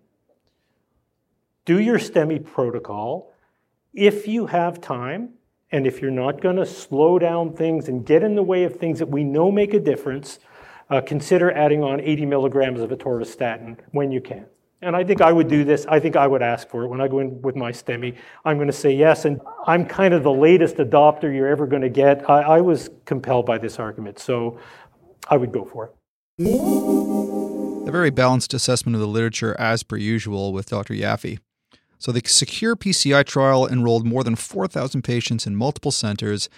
do 1.65 1.81
your 1.81 1.99
STEMI 1.99 2.45
protocol. 2.45 3.33
If 3.95 4.29
you 4.29 4.47
have 4.47 4.81
time, 4.81 5.31
And 5.71 5.87
if 5.87 6.01
you're 6.01 6.11
not 6.11 6.41
going 6.41 6.57
to 6.57 6.67
slow 6.67 7.19
down 7.19 7.53
things 7.53 7.89
and 7.89 8.07
get 8.07 8.23
in 8.23 8.35
the 8.35 8.43
way 8.43 8.65
of 8.65 8.77
things 8.77 9.01
that 9.01 9.09
we 9.09 9.23
know 9.23 9.51
make 9.51 9.75
a 9.75 9.81
difference, 9.81 10.39
uh, 10.89 11.03
consider 11.03 11.51
adding 11.53 11.83
on 11.83 12.01
80 12.01 12.25
milligrams 12.27 12.81
of 12.81 12.91
atorvastatin 12.91 13.77
when 13.91 14.11
you 14.11 14.21
can. 14.21 14.47
And 14.81 14.95
I 14.95 15.03
think 15.03 15.21
I 15.21 15.33
would 15.33 15.49
do 15.49 15.65
this. 15.65 15.87
I 15.87 15.99
think 15.99 16.15
I 16.15 16.27
would 16.27 16.43
ask 16.43 16.69
for 16.69 16.85
it. 16.85 16.89
When 16.89 17.01
I 17.01 17.09
go 17.09 17.19
in 17.19 17.43
with 17.43 17.57
my 17.57 17.73
STEMI, 17.73 18.17
I'm 18.45 18.59
going 18.59 18.69
to 18.69 18.73
say 18.73 18.93
yes. 18.93 19.25
And 19.25 19.41
I'm 19.67 19.85
kind 19.85 20.15
of 20.15 20.23
the 20.23 20.33
latest 20.33 20.77
adopter 20.77 21.35
you're 21.35 21.49
ever 21.49 21.67
going 21.67 21.83
to 21.83 21.89
get. 21.89 22.29
I, 22.31 22.43
I 22.43 22.61
was 22.61 22.89
compelled 23.05 23.45
by 23.45 23.59
this 23.59 23.81
argument. 23.81 24.21
So 24.21 24.59
I 25.29 25.37
would 25.37 25.51
go 25.51 25.65
for 25.65 25.87
it. 25.87 27.89
A 27.89 27.91
very 27.91 28.11
balanced 28.11 28.55
assessment 28.55 28.95
of 28.95 29.01
the 29.01 29.09
literature, 29.09 29.57
as 29.59 29.83
per 29.83 29.97
usual, 29.97 30.53
with 30.53 30.69
Dr. 30.69 30.95
Yaffe. 30.95 31.39
So 31.99 32.13
the 32.13 32.23
Secure 32.25 32.77
PCI 32.77 33.25
trial 33.25 33.67
enrolled 33.67 34.07
more 34.07 34.23
than 34.23 34.37
4,000 34.37 35.03
patients 35.03 35.47
in 35.47 35.57
multiple 35.57 35.91
centers. 35.91 36.49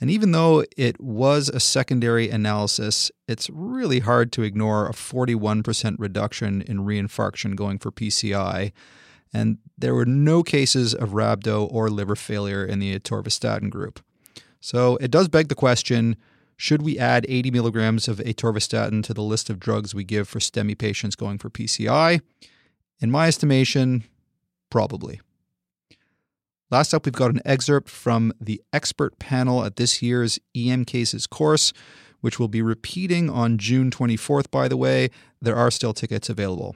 And 0.00 0.10
even 0.10 0.32
though 0.32 0.64
it 0.76 1.00
was 1.00 1.48
a 1.48 1.60
secondary 1.60 2.28
analysis, 2.28 3.10
it's 3.26 3.48
really 3.50 4.00
hard 4.00 4.30
to 4.32 4.42
ignore 4.42 4.86
a 4.86 4.92
41% 4.92 5.96
reduction 5.98 6.62
in 6.62 6.80
reinfarction 6.80 7.56
going 7.56 7.78
for 7.78 7.90
PCI. 7.90 8.72
And 9.32 9.58
there 9.76 9.94
were 9.94 10.06
no 10.06 10.42
cases 10.42 10.94
of 10.94 11.10
rhabdo 11.10 11.70
or 11.72 11.88
liver 11.88 12.16
failure 12.16 12.64
in 12.64 12.78
the 12.78 12.98
atorvastatin 12.98 13.70
group. 13.70 14.00
So 14.60 14.96
it 14.96 15.10
does 15.10 15.28
beg 15.28 15.48
the 15.48 15.54
question 15.54 16.16
should 16.58 16.80
we 16.80 16.98
add 16.98 17.26
80 17.28 17.50
milligrams 17.50 18.08
of 18.08 18.16
atorvastatin 18.18 19.04
to 19.04 19.12
the 19.12 19.22
list 19.22 19.50
of 19.50 19.60
drugs 19.60 19.94
we 19.94 20.04
give 20.04 20.26
for 20.26 20.38
STEMI 20.38 20.78
patients 20.78 21.14
going 21.14 21.36
for 21.36 21.50
PCI? 21.50 22.22
In 22.98 23.10
my 23.10 23.28
estimation, 23.28 24.04
Probably. 24.70 25.20
Last 26.68 26.92
up, 26.92 27.04
we've 27.04 27.14
got 27.14 27.30
an 27.30 27.40
excerpt 27.44 27.88
from 27.88 28.32
the 28.40 28.60
expert 28.72 29.20
panel 29.20 29.64
at 29.64 29.76
this 29.76 30.02
year's 30.02 30.40
EM 30.56 30.84
Cases 30.84 31.26
course, 31.28 31.72
which 32.22 32.40
will 32.40 32.48
be 32.48 32.60
repeating 32.60 33.30
on 33.30 33.56
June 33.56 33.88
24th, 33.88 34.50
by 34.50 34.66
the 34.66 34.76
way. 34.76 35.10
There 35.40 35.54
are 35.54 35.70
still 35.70 35.92
tickets 35.92 36.28
available. 36.28 36.74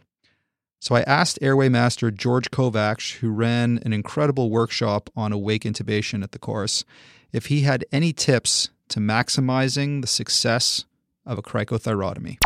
So 0.79 0.95
I 0.95 1.03
asked 1.03 1.41
Airway 1.43 1.69
Master 1.69 2.13
George 2.13 2.53
Kovacs, 2.53 3.17
who 3.17 3.31
ran 3.31 3.81
an 3.85 3.93
incredible 3.93 4.49
workshop 4.49 5.11
on 5.17 5.33
awake 5.33 5.65
intubation 5.65 6.23
at 6.23 6.31
the 6.31 6.39
course, 6.39 6.85
if 7.33 7.47
he 7.47 7.63
had 7.63 7.85
any 7.91 8.13
tips 8.13 8.71
to 8.91 9.01
maximizing 9.01 10.03
the 10.03 10.07
success 10.07 10.85
of 11.27 11.37
a 11.37 11.43
cricothyrotomy. 11.43 12.39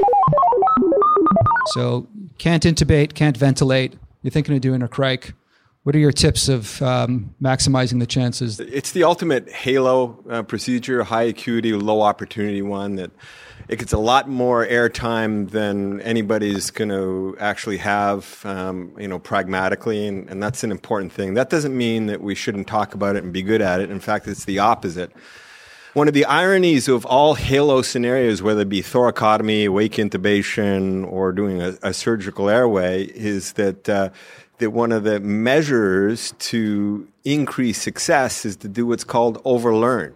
So, 1.74 2.08
can't 2.38 2.64
intubate, 2.64 3.12
can't 3.14 3.36
ventilate, 3.36 3.96
you're 4.22 4.30
thinking 4.30 4.54
of 4.54 4.62
doing 4.62 4.82
a 4.82 4.88
cric, 4.88 5.34
what 5.84 5.94
are 5.94 5.98
your 5.98 6.12
tips 6.12 6.48
of 6.48 6.80
um, 6.80 7.34
maximizing 7.40 8.00
the 8.00 8.06
chances? 8.06 8.58
It's 8.58 8.92
the 8.92 9.04
ultimate 9.04 9.50
halo 9.50 10.24
uh, 10.28 10.42
procedure, 10.42 11.04
high 11.04 11.24
acuity, 11.24 11.74
low 11.74 12.00
opportunity 12.00 12.62
one 12.62 12.96
that 12.96 13.10
it 13.68 13.78
gets 13.78 13.92
a 13.92 13.98
lot 13.98 14.26
more 14.26 14.66
airtime 14.66 15.50
than 15.50 16.00
anybody's 16.00 16.70
going 16.70 16.88
to 16.88 17.36
actually 17.38 17.76
have, 17.78 18.40
um, 18.44 18.94
you 18.98 19.08
know, 19.08 19.18
pragmatically, 19.18 20.06
and, 20.06 20.28
and 20.30 20.42
that's 20.42 20.64
an 20.64 20.70
important 20.70 21.12
thing. 21.12 21.34
That 21.34 21.50
doesn't 21.50 21.76
mean 21.76 22.06
that 22.06 22.22
we 22.22 22.34
shouldn't 22.34 22.66
talk 22.66 22.94
about 22.94 23.16
it 23.16 23.22
and 23.22 23.32
be 23.32 23.42
good 23.42 23.60
at 23.60 23.80
it. 23.80 23.90
In 23.90 24.00
fact, 24.00 24.26
it's 24.26 24.46
the 24.46 24.58
opposite. 24.60 25.12
One 25.94 26.08
of 26.08 26.14
the 26.14 26.24
ironies 26.24 26.88
of 26.88 27.06
all 27.06 27.34
halo 27.34 27.80
scenarios, 27.80 28.42
whether 28.42 28.62
it 28.62 28.68
be 28.68 28.82
thoracotomy, 28.82 29.68
wake 29.68 29.92
intubation, 29.92 31.06
or 31.08 31.30
doing 31.30 31.62
a, 31.62 31.78
a 31.84 31.94
surgical 31.94 32.50
airway, 32.50 33.04
is 33.04 33.52
that 33.52 33.88
uh, 33.88 34.10
that 34.58 34.70
one 34.70 34.90
of 34.90 35.04
the 35.04 35.20
measures 35.20 36.34
to 36.50 37.06
increase 37.22 37.80
success 37.80 38.44
is 38.44 38.56
to 38.56 38.68
do 38.68 38.86
what's 38.86 39.04
called 39.04 39.40
overlearn, 39.44 40.14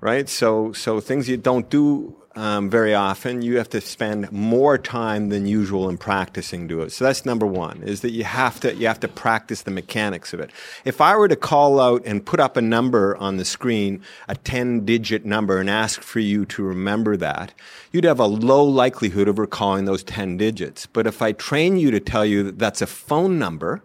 right? 0.00 0.28
So 0.28 0.72
so 0.72 0.98
things 0.98 1.28
you 1.28 1.36
don't 1.36 1.70
do 1.70 2.16
um, 2.36 2.68
very 2.68 2.94
often, 2.94 3.40
you 3.40 3.56
have 3.56 3.70
to 3.70 3.80
spend 3.80 4.30
more 4.30 4.76
time 4.76 5.30
than 5.30 5.46
usual 5.46 5.88
in 5.88 5.96
practicing 5.96 6.66
do 6.66 6.82
it. 6.82 6.92
So 6.92 7.04
that's 7.04 7.24
number 7.24 7.46
one, 7.46 7.82
is 7.82 8.02
that 8.02 8.10
you 8.10 8.24
have 8.24 8.60
to 8.60 8.74
you 8.74 8.86
have 8.86 9.00
to 9.00 9.08
practice 9.08 9.62
the 9.62 9.70
mechanics 9.70 10.34
of 10.34 10.40
it. 10.40 10.50
If 10.84 11.00
I 11.00 11.16
were 11.16 11.28
to 11.28 11.36
call 11.36 11.80
out 11.80 12.02
and 12.04 12.24
put 12.24 12.38
up 12.38 12.58
a 12.58 12.62
number 12.62 13.16
on 13.16 13.38
the 13.38 13.44
screen, 13.46 14.02
a 14.28 14.36
10 14.36 14.84
digit 14.84 15.24
number, 15.24 15.58
and 15.58 15.70
ask 15.70 16.02
for 16.02 16.20
you 16.20 16.44
to 16.46 16.62
remember 16.62 17.16
that, 17.16 17.54
you'd 17.90 18.04
have 18.04 18.20
a 18.20 18.26
low 18.26 18.64
likelihood 18.64 19.28
of 19.28 19.38
recalling 19.38 19.86
those 19.86 20.04
10 20.04 20.36
digits. 20.36 20.84
But 20.84 21.06
if 21.06 21.22
I 21.22 21.32
train 21.32 21.78
you 21.78 21.90
to 21.90 22.00
tell 22.00 22.26
you 22.26 22.42
that 22.42 22.58
that's 22.58 22.82
a 22.82 22.86
phone 22.86 23.38
number, 23.38 23.82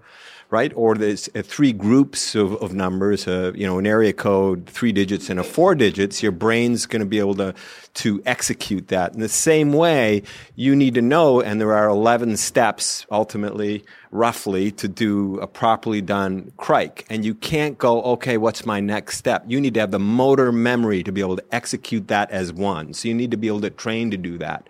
right? 0.52 0.72
Or 0.76 0.96
there's 0.96 1.30
uh, 1.34 1.42
three 1.42 1.72
groups 1.74 2.36
of, 2.36 2.54
of 2.62 2.74
numbers, 2.74 3.28
uh, 3.28 3.54
you 3.56 3.66
know, 3.66 3.80
an 3.80 3.88
area 3.88 4.14
code, 4.14 4.68
three 4.68 4.92
digits, 4.92 5.30
and 5.30 5.40
a 5.40 5.44
four 5.44 5.74
digits. 5.74 6.22
Your 6.22 6.34
brain's 6.34 6.86
going 6.86 7.00
to 7.00 7.06
be 7.06 7.20
able 7.20 7.36
to 7.36 7.56
to 7.94 8.22
execute 8.26 8.88
that. 8.88 9.14
In 9.14 9.20
the 9.20 9.28
same 9.28 9.74
way, 9.74 10.24
you 10.56 10.76
need 10.76 10.94
to 10.94 11.02
know, 11.02 11.42
and 11.42 11.60
there 11.60 11.74
are 11.74 11.90
11 11.90 12.38
steps 12.38 13.06
ultimately, 13.12 13.84
roughly, 14.12 14.72
to 14.72 14.88
do 14.88 15.38
a 15.40 15.48
properly 15.48 16.02
done 16.02 16.54
cric. 16.56 17.06
And 17.10 17.26
you 17.26 17.36
can't 17.36 17.78
go, 17.78 18.02
okay, 18.04 18.38
what's 18.38 18.66
my 18.66 18.80
next 18.80 19.18
step? 19.18 19.44
You 19.46 19.60
need 19.60 19.74
to 19.74 19.82
have 19.82 19.92
the 19.92 20.00
motor 20.00 20.54
memory 20.54 21.04
to 21.04 21.12
be 21.12 21.20
able 21.20 21.36
to 21.36 21.46
execute 21.52 22.08
that 22.08 22.32
as 22.32 22.54
one. 22.54 22.94
So 22.94 23.10
you 23.10 23.14
need 23.14 23.32
to 23.32 23.38
be 23.38 23.48
able 23.48 23.62
to 23.62 23.70
train 23.70 24.12
to 24.12 24.18
do 24.18 24.38
that 24.38 24.70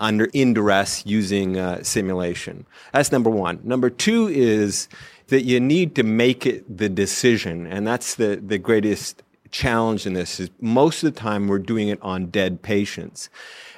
under 0.00 0.24
in 0.32 0.54
duress 0.54 1.04
using 1.04 1.58
uh, 1.58 1.82
simulation. 1.82 2.66
That's 2.92 3.12
number 3.12 3.30
one. 3.30 3.60
Number 3.62 3.90
two 3.90 4.28
is 4.28 4.88
that 5.30 5.42
you 5.42 5.58
need 5.58 5.94
to 5.94 6.02
make 6.02 6.44
it 6.44 6.76
the 6.76 6.88
decision. 6.88 7.66
And 7.66 7.86
that's 7.86 8.16
the, 8.16 8.36
the 8.36 8.58
greatest 8.58 9.22
challenge 9.50 10.06
in 10.06 10.12
this 10.12 10.38
is 10.38 10.50
most 10.60 11.02
of 11.02 11.12
the 11.12 11.20
time 11.20 11.48
we're 11.48 11.58
doing 11.58 11.88
it 11.88 12.00
on 12.02 12.26
dead 12.26 12.62
patients. 12.62 13.30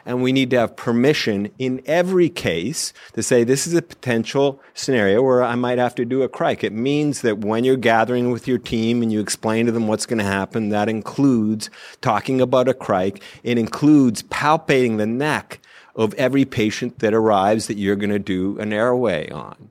And 0.05 0.23
we 0.23 0.33
need 0.33 0.51
to 0.51 0.59
have 0.59 0.77
permission 0.77 1.51
in 1.59 1.81
every 1.87 2.29
case 2.29 2.93
to 3.13 3.23
say 3.23 3.45
this 3.45 3.67
is 3.69 3.75
a 3.75 3.83
potential 3.83 4.61
scenario 4.75 5.23
where 5.23 5.45
I 5.45 5.55
might 5.55 5.79
have 5.79 5.95
to 5.97 6.05
do 6.05 6.23
a 6.23 6.29
cric. 6.29 6.65
It 6.65 6.73
means 6.73 7.21
that 7.21 7.39
when 7.39 7.63
you're 7.63 7.77
gathering 7.77 8.33
with 8.33 8.49
your 8.49 8.59
team 8.59 9.01
and 9.01 9.13
you 9.13 9.21
explain 9.21 9.67
to 9.67 9.73
them 9.73 9.87
what's 9.87 10.07
going 10.07 10.19
to 10.19 10.25
happen, 10.25 10.71
that 10.71 10.89
includes 10.89 11.71
talking 12.01 12.41
about 12.41 12.69
a 12.69 12.75
cric. 12.75 13.23
It 13.45 13.59
includes 13.59 14.25
palpating 14.25 14.97
the 14.97 15.07
neck 15.07 15.61
of 15.95 16.15
every 16.15 16.45
patient 16.45 16.99
that 16.99 17.15
arrives 17.15 17.69
that 17.69 17.77
you're 17.77 17.97
going 17.97 18.11
to 18.11 18.19
do 18.19 18.59
an 18.59 18.73
airway 18.73 19.31
on 19.31 19.69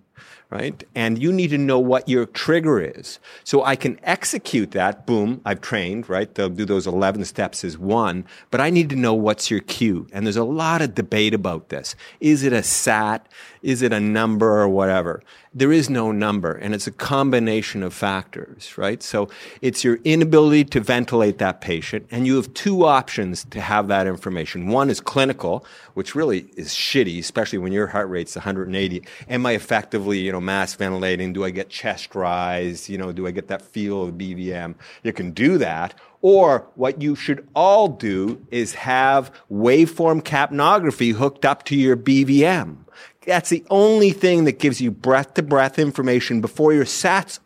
right? 0.52 0.84
And 0.94 1.22
you 1.22 1.32
need 1.32 1.50
to 1.52 1.58
know 1.58 1.80
what 1.80 2.08
your 2.10 2.26
trigger 2.26 2.82
is. 2.82 3.20
So 3.44 3.64
I 3.64 3.76
can 3.78 4.00
execute 4.04 4.72
that. 4.72 5.08
Boom, 5.08 5.42
I've 5.46 5.62
trained, 5.62 6.10
right? 6.10 6.34
They'll 6.34 6.50
do 6.50 6.66
those 6.66 6.86
11 6.86 7.24
steps 7.26 7.64
as 7.64 7.78
one, 7.78 8.26
but 8.52 8.60
I 8.60 8.70
need 8.70 8.90
to 8.90 8.96
know 8.98 9.14
what's 9.14 9.50
your 9.50 9.62
cue. 9.62 10.08
And 10.12 10.26
there's 10.26 10.36
a 10.36 10.44
lot 10.44 10.82
of 10.82 10.94
debate 10.94 11.34
about 11.34 11.70
this. 11.70 11.96
Is 12.20 12.44
it 12.44 12.52
a 12.52 12.62
SAT? 12.62 13.28
Is 13.62 13.82
it 13.82 13.93
a 13.93 14.00
number 14.00 14.60
or 14.60 14.67
whatever? 14.67 15.21
There 15.54 15.71
is 15.71 15.89
no 15.89 16.12
number, 16.12 16.54
and 16.54 16.74
it's 16.74 16.88
a 16.88 16.91
combination 16.91 17.84
of 17.84 17.93
factors, 17.93 18.78
right? 18.78 19.04
So 19.04 19.30
it's 19.62 19.84
your 19.84 20.00
inability 20.04 20.63
to 20.65 20.80
ventilate 20.80 21.38
that 21.39 21.62
patient, 21.62 22.08
and 22.10 22.26
you 22.26 22.38
have 22.38 22.54
two 22.54 22.86
options 22.86 23.43
to 23.45 23.62
have 23.62 23.88
that 23.89 24.08
information. 24.08 24.69
One 24.69 24.89
is 24.89 25.00
clinical, 25.00 25.65
which 25.93 26.15
really 26.15 26.50
is 26.56 26.69
shitty, 26.69 27.19
especially 27.19 27.60
when 27.60 27.74
your 27.74 27.88
heart 27.88 28.10
rate's 28.10 28.36
180. 28.36 29.04
Am 29.30 29.45
I 29.45 29.52
effectively, 29.52 30.19
you 30.19 30.32
know, 30.32 30.41
mask 30.41 30.80
ventilating? 30.80 31.34
Do 31.34 31.43
I 31.43 31.50
get 31.50 31.69
chest 31.69 32.15
rise? 32.15 32.89
You 32.89 32.97
know, 32.97 33.12
do 33.12 33.28
I 33.28 33.32
get 33.32 33.47
that 33.50 33.62
feel 33.62 34.04
of 34.04 34.15
BVM? 34.15 34.76
You 35.04 35.13
can 35.13 35.32
do 35.32 35.58
that. 35.58 35.93
Or 36.21 36.67
what 36.76 37.02
you 37.02 37.15
should 37.15 37.47
all 37.56 37.88
do 37.88 38.45
is 38.52 38.76
have 38.76 39.34
waveform 39.52 40.21
capnography 40.21 41.14
hooked 41.14 41.45
up 41.45 41.64
to 41.66 41.76
your 41.76 41.97
BVM. 41.97 42.78
That's 43.26 43.49
the 43.49 43.63
only 43.69 44.11
thing 44.11 44.45
that 44.45 44.59
gives 44.59 44.82
you 44.82 44.91
breath 44.91 45.36
to 45.36 45.43
breath 45.43 45.78
information 45.78 46.41
before 46.41 46.74
your 46.74 46.86
SATs 46.86 47.39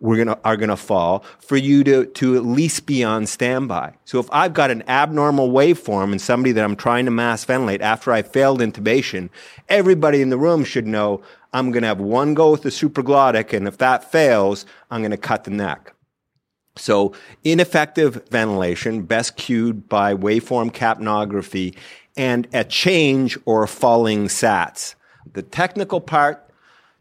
we're 0.00 0.16
gonna, 0.16 0.38
are 0.44 0.56
going 0.56 0.68
to 0.68 0.76
fall 0.76 1.24
for 1.38 1.56
you 1.56 1.84
to, 1.84 2.06
to 2.06 2.36
at 2.36 2.44
least 2.44 2.86
be 2.86 3.04
on 3.04 3.24
standby. 3.24 3.94
So 4.04 4.18
if 4.18 4.28
I've 4.32 4.52
got 4.52 4.70
an 4.70 4.82
abnormal 4.88 5.50
waveform 5.50 6.10
and 6.10 6.20
somebody 6.20 6.50
that 6.52 6.64
I'm 6.64 6.76
trying 6.76 7.04
to 7.04 7.10
mask 7.10 7.46
ventilate 7.46 7.80
after 7.80 8.12
I 8.12 8.22
failed 8.22 8.60
intubation, 8.60 9.30
everybody 9.68 10.20
in 10.20 10.30
the 10.30 10.38
room 10.38 10.64
should 10.64 10.86
know 10.86 11.22
I'm 11.52 11.70
going 11.70 11.82
to 11.82 11.88
have 11.88 12.00
one 12.00 12.34
go 12.34 12.50
with 12.50 12.62
the 12.62 12.70
supraglottic, 12.70 13.52
and 13.52 13.68
if 13.68 13.78
that 13.78 14.10
fails, 14.10 14.66
I'm 14.90 15.02
going 15.02 15.12
to 15.12 15.16
cut 15.16 15.44
the 15.44 15.50
neck. 15.50 15.94
So 16.76 17.12
ineffective 17.44 18.26
ventilation, 18.30 19.02
best 19.02 19.36
cued 19.36 19.88
by 19.88 20.14
waveform 20.14 20.72
capnography, 20.72 21.76
and 22.16 22.48
a 22.52 22.64
change 22.64 23.38
or 23.44 23.66
falling 23.66 24.26
SATs. 24.26 24.94
The 25.30 25.42
technical 25.42 26.00
part, 26.00 26.48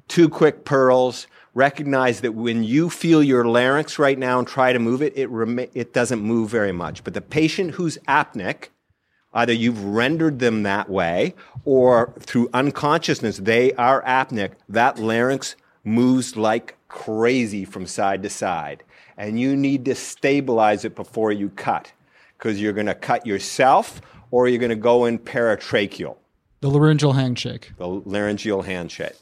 two 0.08 0.30
quick 0.30 0.66
pearls. 0.66 1.28
Recognize 1.54 2.22
that 2.22 2.32
when 2.34 2.64
you 2.64 2.90
feel 2.90 3.22
your 3.22 3.46
larynx 3.46 4.00
right 4.00 4.18
now 4.18 4.40
and 4.40 4.48
try 4.48 4.72
to 4.72 4.80
move 4.80 5.02
it, 5.02 5.18
it, 5.18 5.30
rem- 5.30 5.60
it 5.60 5.94
doesn't 5.94 6.22
move 6.22 6.50
very 6.50 6.72
much. 6.72 7.04
But 7.04 7.14
the 7.14 7.22
patient 7.22 7.72
who's 7.72 7.98
apneic, 8.08 8.70
either 9.34 9.52
you've 9.52 9.84
rendered 9.84 10.40
them 10.40 10.64
that 10.64 10.90
way 10.90 11.36
or 11.66 12.14
through 12.20 12.50
unconsciousness, 12.54 13.38
they 13.38 13.74
are 13.74 14.02
apneic, 14.04 14.52
that 14.70 14.98
larynx 14.98 15.58
moves 15.84 16.38
like 16.38 16.78
crazy 16.88 17.66
from 17.66 17.86
side 17.86 18.24
to 18.24 18.30
side. 18.30 18.84
And 19.18 19.40
you 19.40 19.56
need 19.56 19.86
to 19.86 19.96
stabilize 19.96 20.86
it 20.86 20.96
before 20.96 21.32
you 21.32 21.50
cut 21.50 21.92
because 22.38 22.62
you're 22.62 22.74
going 22.74 22.88
to 22.88 22.96
cut 22.96 23.26
yourself 23.26 24.02
or 24.32 24.48
you're 24.48 24.60
going 24.60 24.70
to 24.70 24.76
go 24.76 25.06
in 25.06 25.20
paratracheal. 25.20 26.16
The 26.62 26.70
laryngeal 26.70 27.14
handshake. 27.14 27.72
The 27.78 27.88
laryngeal 27.88 28.62
handshake, 28.62 29.18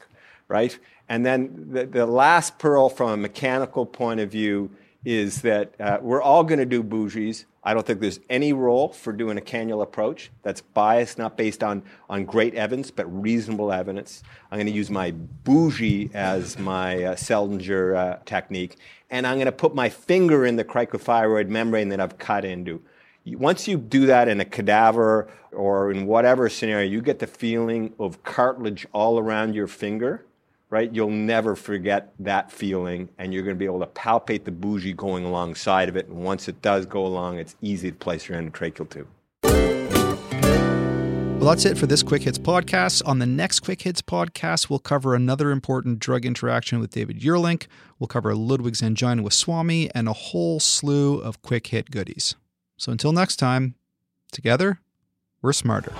right? 0.46 0.78
And 1.08 1.24
then 1.24 1.68
the, 1.72 1.86
the 1.86 2.04
last 2.04 2.58
pearl 2.58 2.90
from 2.90 3.10
a 3.10 3.16
mechanical 3.16 3.86
point 3.86 4.20
of 4.20 4.30
view 4.30 4.70
is 5.06 5.40
that 5.40 5.72
uh, 5.80 5.98
we're 6.02 6.20
all 6.20 6.44
going 6.44 6.58
to 6.58 6.66
do 6.66 6.82
bougies. 6.82 7.46
I 7.64 7.72
don't 7.72 7.86
think 7.86 8.00
there's 8.00 8.20
any 8.28 8.52
role 8.52 8.90
for 8.90 9.12
doing 9.12 9.38
a 9.38 9.40
cannula 9.40 9.84
approach 9.84 10.30
that's 10.42 10.60
biased, 10.60 11.16
not 11.16 11.38
based 11.38 11.62
on, 11.62 11.82
on 12.10 12.26
great 12.26 12.54
evidence, 12.54 12.90
but 12.90 13.06
reasonable 13.06 13.72
evidence. 13.72 14.22
I'm 14.50 14.58
going 14.58 14.66
to 14.66 14.72
use 14.72 14.90
my 14.90 15.10
bougie 15.10 16.10
as 16.12 16.58
my 16.58 17.04
uh, 17.04 17.14
Seldinger 17.14 17.96
uh, 17.96 18.18
technique, 18.26 18.76
and 19.08 19.26
I'm 19.26 19.36
going 19.36 19.46
to 19.46 19.52
put 19.52 19.74
my 19.74 19.88
finger 19.88 20.44
in 20.44 20.56
the 20.56 20.64
cricothyroid 20.64 21.48
membrane 21.48 21.88
that 21.88 22.00
I've 22.00 22.18
cut 22.18 22.44
into. 22.44 22.82
Once 23.26 23.68
you 23.68 23.78
do 23.78 24.06
that 24.06 24.28
in 24.28 24.40
a 24.40 24.44
cadaver 24.44 25.28
or 25.52 25.90
in 25.90 26.06
whatever 26.06 26.48
scenario, 26.48 26.88
you 26.88 27.00
get 27.00 27.18
the 27.18 27.26
feeling 27.26 27.92
of 27.98 28.22
cartilage 28.22 28.86
all 28.92 29.18
around 29.18 29.54
your 29.54 29.66
finger 29.66 30.24
right? 30.70 30.94
You'll 30.94 31.10
never 31.10 31.56
forget 31.56 32.12
that 32.20 32.50
feeling, 32.50 33.08
and 33.18 33.34
you're 33.34 33.42
going 33.42 33.56
to 33.56 33.58
be 33.58 33.64
able 33.64 33.80
to 33.80 33.86
palpate 33.86 34.44
the 34.44 34.52
bougie 34.52 34.92
going 34.92 35.24
alongside 35.24 35.88
of 35.88 35.96
it. 35.96 36.06
And 36.08 36.22
once 36.22 36.48
it 36.48 36.62
does 36.62 36.86
go 36.86 37.04
along, 37.04 37.38
it's 37.38 37.56
easy 37.60 37.90
to 37.90 37.96
place 37.96 38.28
your 38.28 38.40
endotracheal 38.40 38.88
tube. 38.88 39.08
Well, 41.40 41.48
that's 41.48 41.64
it 41.64 41.78
for 41.78 41.86
this 41.86 42.02
Quick 42.02 42.22
Hits 42.22 42.38
podcast. 42.38 43.02
On 43.06 43.18
the 43.18 43.26
next 43.26 43.60
Quick 43.60 43.82
Hits 43.82 44.02
podcast, 44.02 44.68
we'll 44.68 44.78
cover 44.78 45.14
another 45.14 45.50
important 45.50 45.98
drug 45.98 46.26
interaction 46.26 46.80
with 46.80 46.90
David 46.90 47.18
Juurlink. 47.18 47.66
We'll 47.98 48.08
cover 48.08 48.34
Ludwig's 48.34 48.82
angina 48.82 49.22
with 49.22 49.32
Swami 49.32 49.90
and 49.94 50.06
a 50.06 50.12
whole 50.12 50.60
slew 50.60 51.18
of 51.18 51.40
quick 51.40 51.68
hit 51.68 51.90
goodies. 51.90 52.36
So 52.80 52.90
until 52.90 53.12
next 53.12 53.36
time, 53.36 53.74
together, 54.32 54.80
we're 55.42 55.52
smarter. 55.52 55.92